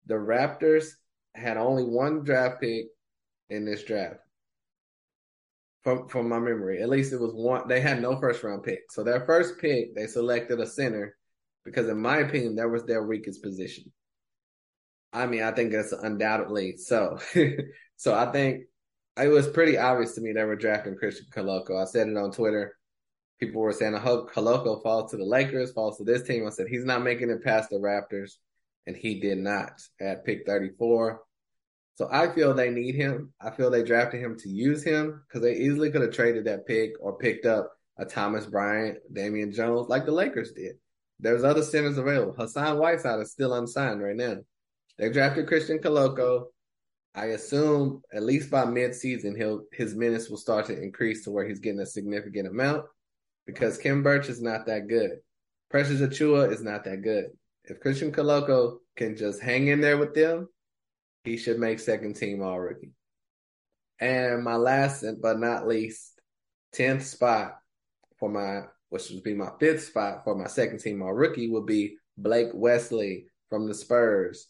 the 0.05 0.15
Raptors 0.15 0.87
had 1.35 1.57
only 1.57 1.83
one 1.83 2.23
draft 2.23 2.61
pick 2.61 2.85
in 3.49 3.65
this 3.65 3.83
draft 3.83 4.17
from 5.83 6.07
from 6.07 6.29
my 6.29 6.39
memory. 6.39 6.81
At 6.81 6.89
least 6.89 7.13
it 7.13 7.19
was 7.19 7.33
one. 7.33 7.67
They 7.67 7.81
had 7.81 8.01
no 8.01 8.19
first 8.19 8.43
round 8.43 8.63
pick, 8.63 8.91
so 8.91 9.03
their 9.03 9.25
first 9.25 9.57
pick 9.59 9.95
they 9.95 10.07
selected 10.07 10.59
a 10.59 10.65
center 10.65 11.15
because, 11.65 11.87
in 11.89 12.01
my 12.01 12.19
opinion, 12.19 12.55
that 12.55 12.69
was 12.69 12.85
their 12.85 13.03
weakest 13.03 13.43
position. 13.43 13.91
I 15.13 15.25
mean, 15.27 15.43
I 15.43 15.51
think 15.51 15.71
that's 15.71 15.91
undoubtedly 15.91 16.77
so. 16.77 17.19
so 17.97 18.13
I 18.13 18.31
think 18.31 18.63
it 19.17 19.27
was 19.27 19.47
pretty 19.47 19.77
obvious 19.77 20.13
to 20.15 20.21
me 20.21 20.31
they 20.31 20.43
were 20.43 20.55
drafting 20.55 20.95
Christian 20.95 21.27
Koloko. 21.31 21.81
I 21.81 21.85
said 21.85 22.07
it 22.07 22.17
on 22.17 22.31
Twitter. 22.31 22.77
People 23.39 23.61
were 23.61 23.73
saying, 23.73 23.95
I 23.95 23.99
hope 23.99 24.31
Koloko 24.31 24.81
falls 24.81 25.11
to 25.11 25.17
the 25.17 25.25
Lakers, 25.25 25.71
falls 25.71 25.97
to 25.97 26.03
this 26.03 26.23
team. 26.23 26.45
I 26.45 26.51
said, 26.51 26.67
he's 26.69 26.85
not 26.85 27.03
making 27.03 27.29
it 27.29 27.43
past 27.43 27.69
the 27.69 27.77
Raptors. 27.77 28.33
And 28.87 28.95
he 28.95 29.19
did 29.19 29.37
not 29.37 29.81
at 29.99 30.25
pick 30.25 30.45
34. 30.45 31.21
So 31.95 32.07
I 32.11 32.33
feel 32.33 32.53
they 32.53 32.69
need 32.69 32.95
him. 32.95 33.33
I 33.39 33.51
feel 33.51 33.69
they 33.69 33.83
drafted 33.83 34.21
him 34.21 34.37
to 34.39 34.49
use 34.49 34.83
him 34.83 35.23
because 35.27 35.41
they 35.41 35.55
easily 35.55 35.91
could 35.91 36.01
have 36.01 36.13
traded 36.13 36.45
that 36.45 36.65
pick 36.65 36.93
or 36.99 37.17
picked 37.17 37.45
up 37.45 37.71
a 37.97 38.05
Thomas 38.05 38.45
Bryant, 38.45 38.97
Damian 39.11 39.51
Jones, 39.51 39.87
like 39.87 40.05
the 40.05 40.11
Lakers 40.11 40.53
did. 40.53 40.77
There's 41.19 41.43
other 41.43 41.61
centers 41.61 41.97
available. 41.97 42.33
Hassan 42.33 42.79
Whiteside 42.79 43.19
is 43.19 43.31
still 43.31 43.53
unsigned 43.53 44.01
right 44.01 44.15
now. 44.15 44.37
They 44.97 45.09
drafted 45.09 45.47
Christian 45.47 45.77
Koloko. 45.77 46.45
I 47.13 47.25
assume 47.27 48.01
at 48.13 48.23
least 48.23 48.49
by 48.49 48.65
mid-season, 48.65 49.35
he'll 49.35 49.63
his 49.73 49.95
minutes 49.95 50.29
will 50.29 50.37
start 50.37 50.67
to 50.67 50.81
increase 50.81 51.23
to 51.23 51.31
where 51.31 51.47
he's 51.47 51.59
getting 51.59 51.81
a 51.81 51.85
significant 51.85 52.47
amount 52.47 52.85
because 53.45 53.77
Khem 53.77 54.01
Birch 54.01 54.29
is 54.29 54.41
not 54.41 54.65
that 54.67 54.87
good. 54.87 55.17
Precious 55.69 56.01
Achiuwa 56.01 56.51
is 56.51 56.61
not 56.61 56.85
that 56.85 57.01
good. 57.01 57.25
If 57.65 57.79
Christian 57.79 58.11
Koloko 58.11 58.77
can 58.95 59.15
just 59.15 59.41
hang 59.41 59.67
in 59.67 59.81
there 59.81 59.97
with 59.97 60.13
them, 60.13 60.47
he 61.23 61.37
should 61.37 61.59
make 61.59 61.79
second 61.79 62.15
team 62.15 62.41
all 62.41 62.59
rookie. 62.59 62.91
And 63.99 64.43
my 64.43 64.55
last 64.55 65.05
but 65.21 65.39
not 65.39 65.67
least, 65.67 66.19
10th 66.75 67.03
spot 67.03 67.57
for 68.17 68.29
my, 68.29 68.63
which 68.89 69.09
would 69.11 69.23
be 69.23 69.33
my 69.33 69.51
fifth 69.59 69.83
spot 69.83 70.23
for 70.23 70.35
my 70.35 70.47
second 70.47 70.79
team 70.79 71.01
all 71.01 71.13
rookie, 71.13 71.49
would 71.49 71.65
be 71.65 71.97
Blake 72.17 72.49
Wesley 72.53 73.27
from 73.49 73.67
the 73.67 73.73
Spurs. 73.73 74.47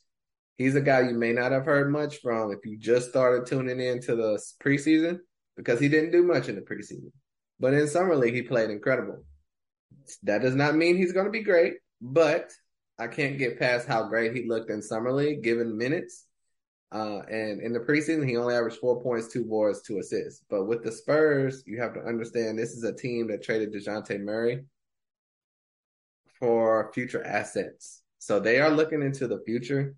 He's 0.62 0.76
a 0.76 0.82
guy 0.82 1.02
you 1.02 1.16
may 1.16 1.34
not 1.34 1.52
have 1.52 1.66
heard 1.66 1.92
much 1.92 2.18
from 2.18 2.52
if 2.52 2.60
you 2.66 2.78
just 2.78 3.10
started 3.10 3.48
tuning 3.48 3.80
in 3.80 4.00
to 4.02 4.16
the 4.16 4.40
preseason 4.64 5.20
because 5.58 5.80
he 5.80 5.90
didn't 5.90 6.12
do 6.12 6.22
much 6.22 6.50
in 6.50 6.56
the 6.56 6.62
preseason. 6.62 7.12
But 7.60 7.74
in 7.74 7.88
summer 7.88 8.16
league, 8.16 8.36
he 8.36 8.44
played 8.44 8.70
incredible. 8.70 9.24
That 10.22 10.44
does 10.44 10.54
not 10.54 10.76
mean 10.76 10.98
he's 10.98 11.14
going 11.14 11.26
to 11.26 11.32
be 11.32 11.42
great, 11.42 11.76
but 12.00 12.52
I 13.00 13.08
can't 13.08 13.40
get 13.40 13.58
past 13.58 13.88
how 13.88 14.08
great 14.08 14.36
he 14.36 14.48
looked 14.48 14.70
in 14.70 14.84
summer 14.84 15.12
league 15.12 15.42
given 15.42 15.76
minutes. 15.76 16.28
Uh, 16.92 17.22
and 17.22 17.60
in 17.60 17.74
the 17.74 17.80
preseason, 17.80 18.28
he 18.28 18.38
only 18.38 18.54
averaged 18.54 18.78
four 18.78 19.02
points, 19.02 19.30
two 19.30 19.46
boards, 19.46 19.82
two 19.82 19.98
assists. 19.98 20.44
But 20.48 20.66
with 20.66 20.84
the 20.84 20.92
Spurs, 20.92 21.64
you 21.66 21.82
have 21.82 21.96
to 21.96 22.02
understand 22.02 22.60
this 22.60 22.74
is 22.74 22.84
a 22.84 22.94
team 22.94 23.30
that 23.30 23.42
traded 23.42 23.74
Dejounte 23.74 24.20
Murray 24.20 24.66
for 26.38 26.92
future 26.94 27.26
assets. 27.26 28.04
So 28.20 28.40
they 28.40 28.60
are 28.60 28.70
looking 28.70 29.02
into 29.02 29.28
the 29.28 29.42
future. 29.44 29.96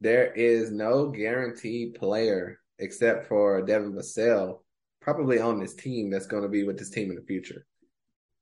There 0.00 0.32
is 0.32 0.70
no 0.70 1.08
guaranteed 1.08 1.94
player 1.94 2.58
except 2.78 3.28
for 3.28 3.62
Devin 3.62 3.94
Vassell 3.94 4.60
probably 5.00 5.38
on 5.38 5.60
this 5.60 5.74
team 5.74 6.10
that's 6.10 6.26
going 6.26 6.42
to 6.42 6.48
be 6.48 6.64
with 6.64 6.78
this 6.78 6.90
team 6.90 7.10
in 7.10 7.16
the 7.16 7.22
future. 7.22 7.66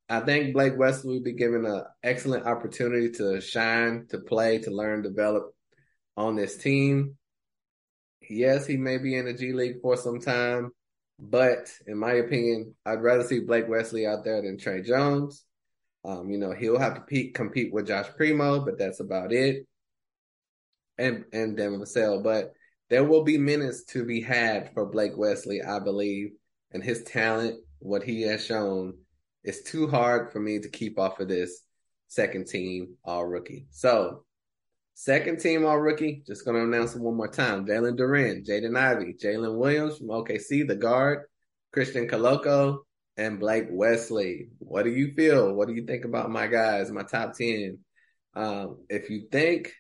I 0.09 0.21
think 0.21 0.53
Blake 0.53 0.75
Wesley 0.77 1.15
will 1.15 1.23
be 1.23 1.33
given 1.33 1.65
an 1.65 1.85
excellent 2.03 2.47
opportunity 2.47 3.11
to 3.13 3.41
shine, 3.41 4.07
to 4.11 4.19
play, 4.19 4.59
to 4.59 4.71
learn, 4.71 5.03
develop 5.03 5.55
on 6.17 6.37
this 6.37 6.57
team. 6.57 7.17
Yes, 8.29 8.67
he 8.67 8.77
may 8.77 8.99
be 8.99 9.17
in 9.17 9.25
the 9.25 9.33
G 9.33 9.53
League 9.53 9.81
for 9.81 9.97
some 9.97 10.21
time, 10.21 10.71
but 11.19 11.71
in 11.87 11.99
my 11.99 12.13
opinion, 12.15 12.75
I'd 12.87 13.03
rather 13.03 13.25
see 13.25 13.41
Blake 13.41 13.69
Wesley 13.69 14.07
out 14.07 14.25
there 14.25 14.43
than 14.43 14.59
Tre 14.59 14.83
Jones. 14.83 15.45
Um, 16.05 16.31
you 16.31 16.39
know, 16.39 16.53
he'll 16.53 16.79
have 16.79 16.95
to 16.95 17.01
compete, 17.01 17.35
compete 17.35 17.73
with 17.73 17.87
Josh 17.87 18.09
Primo, 18.17 18.65
but 18.65 18.79
that's 18.79 19.01
about 19.01 19.33
it. 19.33 19.67
And 21.03 21.25
and 21.33 21.57
Devin 21.57 21.81
Vassell. 21.81 22.23
But 22.23 22.53
there 22.91 23.05
will 23.05 23.25
be 23.25 23.39
minutes 23.39 23.85
to 23.87 24.05
be 24.05 24.21
had 24.21 24.73
for 24.75 24.87
Blake 24.87 25.17
Wesley, 25.17 25.63
I 25.63 25.79
believe, 25.79 26.31
and 26.73 26.85
his 26.85 27.03
talent, 27.05 27.59
what 27.79 28.03
he 28.03 28.23
has 28.23 28.45
shown, 28.45 28.99
is 29.45 29.63
too 29.63 29.89
hard 29.89 30.33
for 30.33 30.41
me 30.41 30.59
to 30.61 30.69
keep 30.69 30.99
off 30.99 31.19
of 31.19 31.29
this 31.29 31.63
second 32.09 32.47
team 32.47 32.97
all 33.05 33.27
rookie. 33.27 33.67
So 33.71 34.25
second 34.95 35.41
team 35.41 35.65
all 35.65 35.81
rookie, 35.81 36.23
just 36.27 36.45
gonna 36.45 36.63
announce 36.63 36.95
it 36.95 37.03
one 37.03 37.17
more 37.17 37.29
time. 37.29 37.67
Jalen 37.67 37.99
Duren, 37.99 38.47
Jaden 38.47 38.79
Ivey, 38.79 39.15
Jalen 39.15 39.59
Williams 39.59 39.99
from 39.99 40.09
OKC, 40.09 40.69
the 40.69 40.77
guard, 40.77 41.25
Christian 41.73 42.07
Koloko, 42.07 42.81
and 43.17 43.41
Blake 43.41 43.69
Wesley. 43.71 44.51
What 44.59 44.85
do 44.85 44.91
you 44.91 45.13
feel? 45.15 45.55
What 45.55 45.69
do 45.69 45.75
you 45.75 45.87
think 45.87 46.05
about 46.05 46.31
my 46.31 46.47
guys, 46.47 46.91
my 46.91 47.03
top 47.03 47.35
10? 47.35 47.79
Um, 48.35 48.85
if 48.89 49.11
you 49.11 49.29
think 49.31 49.73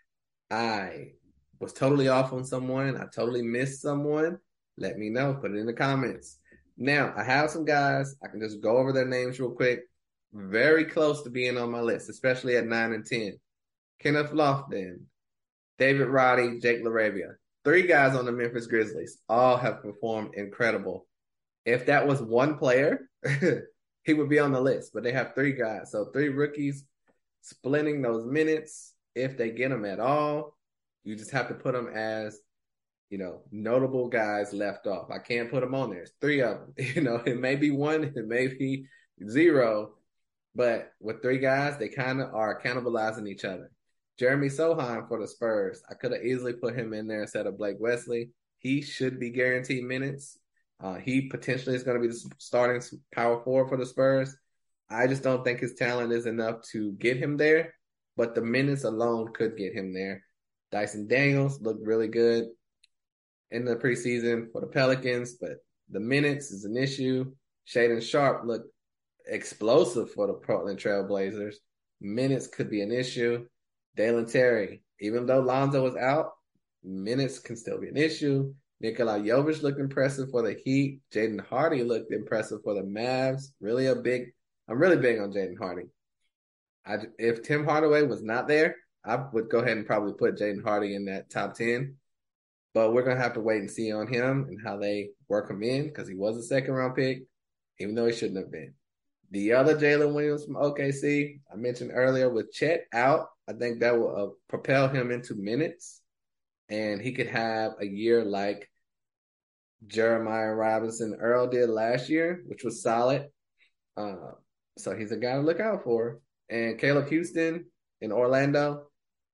I 0.52 1.12
was 1.58 1.72
totally 1.72 2.08
off 2.08 2.32
on 2.32 2.44
someone, 2.44 2.96
I 2.96 3.06
totally 3.06 3.42
missed 3.42 3.82
someone, 3.82 4.38
let 4.76 4.98
me 4.98 5.10
know. 5.10 5.34
Put 5.34 5.52
it 5.52 5.58
in 5.58 5.66
the 5.66 5.72
comments. 5.72 6.38
Now, 6.76 7.12
I 7.16 7.24
have 7.24 7.50
some 7.50 7.64
guys. 7.64 8.16
I 8.24 8.28
can 8.28 8.40
just 8.40 8.60
go 8.60 8.76
over 8.78 8.92
their 8.92 9.06
names 9.06 9.38
real 9.38 9.50
quick. 9.50 9.82
Very 10.32 10.84
close 10.84 11.22
to 11.22 11.30
being 11.30 11.58
on 11.58 11.70
my 11.70 11.80
list, 11.80 12.08
especially 12.08 12.56
at 12.56 12.66
9 12.66 12.92
and 12.92 13.04
10. 13.04 13.38
Kenneth 14.00 14.32
Lofton, 14.32 15.02
David 15.78 16.08
Roddy, 16.08 16.58
Jake 16.58 16.82
LaRavia. 16.82 17.34
Three 17.64 17.86
guys 17.86 18.16
on 18.16 18.24
the 18.24 18.32
Memphis 18.32 18.66
Grizzlies. 18.66 19.18
All 19.28 19.56
have 19.56 19.82
performed 19.82 20.34
incredible. 20.34 21.06
If 21.64 21.86
that 21.86 22.06
was 22.06 22.20
one 22.22 22.58
player, 22.58 23.08
he 24.04 24.14
would 24.14 24.28
be 24.28 24.38
on 24.40 24.52
the 24.52 24.60
list, 24.60 24.92
but 24.94 25.04
they 25.04 25.12
have 25.12 25.34
three 25.34 25.52
guys. 25.52 25.92
So 25.92 26.06
three 26.06 26.30
rookies 26.30 26.84
splitting 27.42 28.02
those 28.02 28.26
minutes 28.26 28.91
if 29.14 29.36
they 29.36 29.50
get 29.50 29.70
them 29.70 29.84
at 29.84 30.00
all. 30.00 30.56
You 31.04 31.16
just 31.16 31.32
have 31.32 31.48
to 31.48 31.54
put 31.54 31.74
them 31.74 31.88
as, 31.88 32.38
you 33.10 33.18
know, 33.18 33.42
notable 33.50 34.08
guys 34.08 34.52
left 34.52 34.86
off. 34.86 35.10
I 35.10 35.18
can't 35.18 35.50
put 35.50 35.60
them 35.60 35.74
on 35.74 35.90
there. 35.90 36.02
It's 36.02 36.12
three 36.20 36.40
of 36.40 36.58
them. 36.58 36.74
You 36.94 37.02
know, 37.02 37.16
it 37.26 37.38
may 37.38 37.56
be 37.56 37.70
one, 37.70 38.04
it 38.04 38.26
may 38.26 38.48
be 38.48 38.86
zero, 39.28 39.94
but 40.54 40.92
with 41.00 41.22
three 41.22 41.38
guys, 41.38 41.78
they 41.78 41.88
kind 41.88 42.20
of 42.20 42.34
are 42.34 42.60
cannibalizing 42.60 43.28
each 43.28 43.44
other. 43.44 43.70
Jeremy 44.18 44.48
Sochan 44.48 45.08
for 45.08 45.20
the 45.20 45.26
Spurs. 45.26 45.82
I 45.90 45.94
could 45.94 46.12
have 46.12 46.22
easily 46.22 46.52
put 46.52 46.76
him 46.76 46.92
in 46.92 47.06
there 47.06 47.22
instead 47.22 47.46
of 47.46 47.58
Blake 47.58 47.76
Wesley. 47.80 48.30
He 48.58 48.82
should 48.82 49.18
be 49.18 49.30
guaranteed 49.30 49.84
minutes. 49.84 50.38
Uh, 50.80 50.96
he 50.96 51.22
potentially 51.22 51.74
is 51.74 51.82
going 51.82 52.00
to 52.00 52.06
be 52.06 52.12
the 52.12 52.30
starting 52.38 52.82
power 53.14 53.42
forward 53.42 53.68
for 53.68 53.76
the 53.76 53.86
Spurs. 53.86 54.36
I 54.90 55.06
just 55.06 55.22
don't 55.22 55.42
think 55.42 55.60
his 55.60 55.74
talent 55.74 56.12
is 56.12 56.26
enough 56.26 56.62
to 56.72 56.92
get 56.92 57.16
him 57.16 57.36
there, 57.36 57.74
but 58.16 58.34
the 58.34 58.42
minutes 58.42 58.84
alone 58.84 59.32
could 59.32 59.56
get 59.56 59.74
him 59.74 59.92
there. 59.92 60.22
Dyson 60.70 61.06
Daniels 61.06 61.60
looked 61.60 61.86
really 61.86 62.08
good 62.08 62.46
in 63.50 63.64
the 63.64 63.76
preseason 63.76 64.50
for 64.50 64.60
the 64.60 64.66
Pelicans, 64.66 65.34
but 65.34 65.58
the 65.90 66.00
minutes 66.00 66.50
is 66.50 66.64
an 66.64 66.76
issue. 66.76 67.30
Shaedon 67.68 68.02
Sharpe 68.02 68.46
looked 68.46 68.70
explosive 69.26 70.10
for 70.12 70.26
the 70.26 70.34
Portland 70.34 70.78
Trailblazers. 70.78 71.56
Minutes 72.00 72.46
could 72.46 72.70
be 72.70 72.80
an 72.80 72.90
issue. 72.90 73.46
Dalen 73.96 74.26
Terry, 74.26 74.82
even 75.00 75.26
though 75.26 75.40
Lonzo 75.40 75.82
was 75.82 75.96
out, 75.96 76.32
minutes 76.82 77.38
can 77.38 77.56
still 77.56 77.78
be 77.78 77.88
an 77.88 77.96
issue. 77.96 78.52
Nikola 78.80 79.20
Jovic 79.20 79.62
looked 79.62 79.78
impressive 79.78 80.30
for 80.30 80.42
the 80.42 80.54
Heat. 80.64 81.00
Jaden 81.14 81.44
Hardy 81.46 81.84
looked 81.84 82.12
impressive 82.12 82.60
for 82.64 82.74
the 82.74 82.82
Mavs. 82.82 83.52
Really 83.60 83.86
a 83.86 83.94
big. 83.94 84.32
I'm 84.68 84.78
really 84.78 84.96
big 84.96 85.20
on 85.20 85.32
Jaden 85.32 85.58
Hardy. 85.58 85.84
I, 86.86 86.98
if 87.18 87.42
Tim 87.42 87.64
Hardaway 87.64 88.02
was 88.02 88.22
not 88.22 88.48
there, 88.48 88.76
I 89.04 89.16
would 89.32 89.48
go 89.48 89.58
ahead 89.58 89.76
and 89.76 89.86
probably 89.86 90.14
put 90.14 90.38
Jaden 90.38 90.62
Hardy 90.62 90.94
in 90.94 91.06
that 91.06 91.30
top 91.30 91.54
ten. 91.54 91.96
But 92.74 92.92
we're 92.92 93.02
gonna 93.02 93.20
have 93.20 93.34
to 93.34 93.40
wait 93.40 93.60
and 93.60 93.70
see 93.70 93.92
on 93.92 94.06
him 94.06 94.46
and 94.48 94.60
how 94.64 94.78
they 94.78 95.10
work 95.28 95.50
him 95.50 95.62
in 95.62 95.84
because 95.84 96.08
he 96.08 96.14
was 96.14 96.36
a 96.36 96.42
second 96.42 96.74
round 96.74 96.94
pick, 96.94 97.24
even 97.78 97.94
though 97.94 98.06
he 98.06 98.12
shouldn't 98.12 98.38
have 98.38 98.50
been. 98.50 98.74
The 99.30 99.52
other 99.52 99.76
Jaylin 99.76 100.14
Williams 100.14 100.44
from 100.44 100.54
OKC, 100.54 101.40
I 101.50 101.56
mentioned 101.56 101.90
earlier 101.94 102.28
with 102.28 102.52
Chet 102.52 102.84
out, 102.92 103.28
I 103.48 103.54
think 103.54 103.80
that 103.80 103.98
will 103.98 104.16
uh, 104.16 104.30
propel 104.48 104.88
him 104.88 105.10
into 105.10 105.34
minutes, 105.34 106.00
and 106.68 107.00
he 107.00 107.12
could 107.12 107.28
have 107.28 107.72
a 107.80 107.86
year 107.86 108.24
like 108.24 108.68
Jeremiah 109.86 110.54
Robinson 110.54 111.16
Earl 111.18 111.48
did 111.48 111.68
last 111.68 112.08
year, 112.08 112.42
which 112.46 112.62
was 112.62 112.82
solid. 112.82 113.28
Uh, 113.96 114.32
so 114.78 114.94
he's 114.94 115.12
a 115.12 115.16
guy 115.16 115.32
to 115.32 115.40
look 115.40 115.60
out 115.60 115.84
for. 115.84 116.20
And 116.52 116.78
Caleb 116.78 117.08
Houstan 117.08 117.64
in 118.00 118.12
Orlando, 118.12 118.86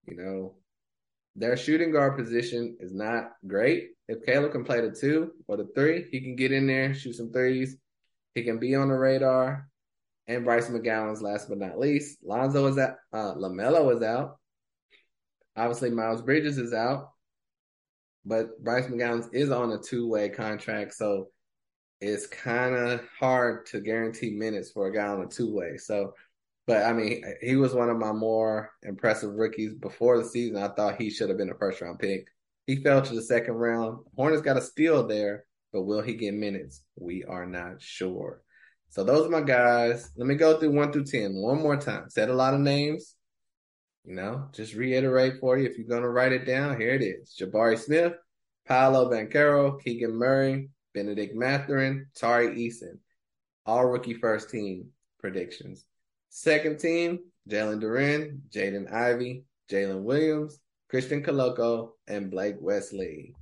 you 0.07 0.17
know, 0.17 0.55
their 1.37 1.57
shooting 1.57 1.93
guard 1.93 2.17
position 2.17 2.79
is 2.81 2.95
not 2.95 3.33
great. 3.47 3.91
If 4.09 4.25
Caleb 4.25 4.53
can 4.53 4.65
play 4.65 4.81
the 4.81 4.91
two 4.91 5.33
or 5.47 5.59
the 5.59 5.69
three, 5.75 6.07
he 6.11 6.21
can 6.21 6.35
get 6.37 6.53
in 6.53 6.67
there, 6.67 6.95
shoot 6.95 7.17
some 7.17 7.31
threes. 7.31 7.77
He 8.35 8.43
can 8.43 8.59
be 8.59 8.75
on 8.75 8.89
the 8.89 8.95
radar. 8.95 9.69
And 10.27 10.45
Bryce 10.45 10.69
McGowens, 10.69 11.21
last 11.21 11.49
but 11.49 11.59
not 11.59 11.79
least. 11.79 12.19
Lonzo 12.23 12.67
is 12.67 12.79
out. 12.79 12.97
Uh, 13.13 13.35
LaMelo 13.35 13.95
is 13.95 14.03
out. 14.03 14.39
Obviously, 15.57 15.91
Miles 15.91 16.23
Bridges 16.23 16.57
is 16.57 16.73
out 16.73 17.11
but 18.29 18.63
Bryce 18.63 18.87
McGowens 18.87 19.33
is 19.33 19.51
on 19.51 19.73
a 19.73 19.79
two 19.79 20.07
way 20.07 20.29
contract, 20.29 20.95
so 20.95 21.29
it's 22.01 22.27
kind 22.27 22.75
of 22.75 23.01
hard 23.19 23.67
to 23.67 23.81
guarantee 23.81 24.31
minutes 24.31 24.71
for 24.71 24.87
a 24.87 24.95
guy 24.95 25.07
on 25.07 25.23
a 25.23 25.27
two 25.27 25.53
way. 25.53 25.79
So, 25.79 26.15
but 26.69 26.85
I 26.85 26.93
mean, 26.93 27.25
he 27.41 27.57
was 27.57 27.75
one 27.75 27.89
of 27.89 27.97
my 27.97 28.13
more 28.13 28.71
impressive 28.83 29.33
rookies 29.33 29.73
before 29.73 30.19
the 30.19 30.29
season. 30.29 30.59
I 30.59 30.69
thought 30.69 31.01
he 31.01 31.09
should 31.09 31.31
have 31.31 31.39
been 31.39 31.51
a 31.51 31.55
first 31.55 31.81
round 31.81 31.99
pick. 31.99 32.29
He 32.67 32.77
fell 32.77 33.01
to 33.01 33.15
the 33.15 33.23
second 33.23 33.55
round. 33.55 34.05
Hornets 34.15 34.43
got 34.43 34.59
a 34.59 34.61
steal 34.61 35.07
there, 35.07 35.47
but 35.73 35.85
will 35.85 36.03
he 36.03 36.13
get 36.13 36.35
minutes? 36.35 36.83
We 36.95 37.25
are 37.25 37.47
not 37.47 37.81
sure. 37.81 38.43
So 38.91 39.03
those 39.03 39.27
are 39.27 39.31
my 39.31 39.41
guys. 39.41 40.11
Let 40.19 40.27
me 40.27 40.35
go 40.35 40.61
through 40.61 40.73
one 40.73 40.93
through 40.93 41.07
ten 41.07 41.37
one 41.37 41.63
more 41.63 41.79
time. 41.79 42.11
Said 42.11 42.29
a 42.29 42.35
lot 42.35 42.53
of 42.53 42.61
names. 42.61 43.15
You 44.05 44.17
know, 44.17 44.51
just 44.53 44.75
reiterate 44.75 45.41
for 45.41 45.57
you 45.57 45.67
if 45.67 45.79
you're 45.79 45.89
going 45.89 46.03
to 46.03 46.11
write 46.11 46.33
it 46.33 46.45
down. 46.45 46.79
Here 46.79 46.93
it 46.93 47.03
is 47.03 47.35
Jabari 47.41 47.79
Smith, 47.79 48.13
Paolo 48.67 49.11
Banchero, 49.11 49.83
Keegan 49.83 50.15
Murray, 50.15 50.69
Bennedict 50.93 51.35
Mathurin, 51.35 52.09
Tari 52.15 52.57
Eason. 52.57 52.99
All 53.65 53.87
rookie 53.87 54.15
first 54.15 54.51
team 54.51 54.91
predictions. 55.19 55.87
Second 56.31 56.79
team, 56.79 57.21
Jalen 57.49 57.81
Duren, 57.83 58.41
Jaden 58.51 58.93
Ivey, 58.93 59.45
Jalen 59.71 60.03
Williams, 60.03 60.59
Christian 60.89 61.23
Koloko, 61.23 61.91
and 62.07 62.31
Blake 62.31 62.57
Wesley. 62.61 63.35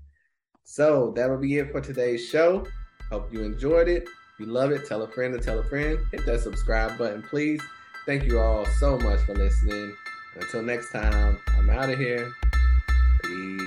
So 0.65 1.13
that'll 1.15 1.39
be 1.39 1.59
it 1.59 1.71
for 1.71 1.81
today's 1.81 2.29
show. 2.29 2.67
Hope 3.11 3.33
you 3.33 3.43
enjoyed 3.43 3.89
it. 3.89 4.03
If 4.05 4.41
you 4.41 4.47
love 4.47 4.73
it, 4.73 4.87
tell 4.87 5.03
a 5.03 5.09
friend 5.09 5.33
to 5.33 5.41
tell 5.41 5.59
a 5.59 5.65
friend. 5.65 5.99
Hit 6.13 6.27
that 6.27 6.41
subscribe 6.41 6.99
button, 6.99 7.23
please. 7.23 7.63
Thank 8.05 8.25
you 8.25 8.39
all 8.39 8.67
so 8.79 8.99
much 8.99 9.21
for 9.21 9.35
listening. 9.35 9.95
Until 10.35 10.63
next 10.63 10.93
time, 10.93 11.39
I'm 11.57 11.71
out 11.71 11.91
of 11.91 11.99
here. 11.99 12.31
Peace. 13.23 13.66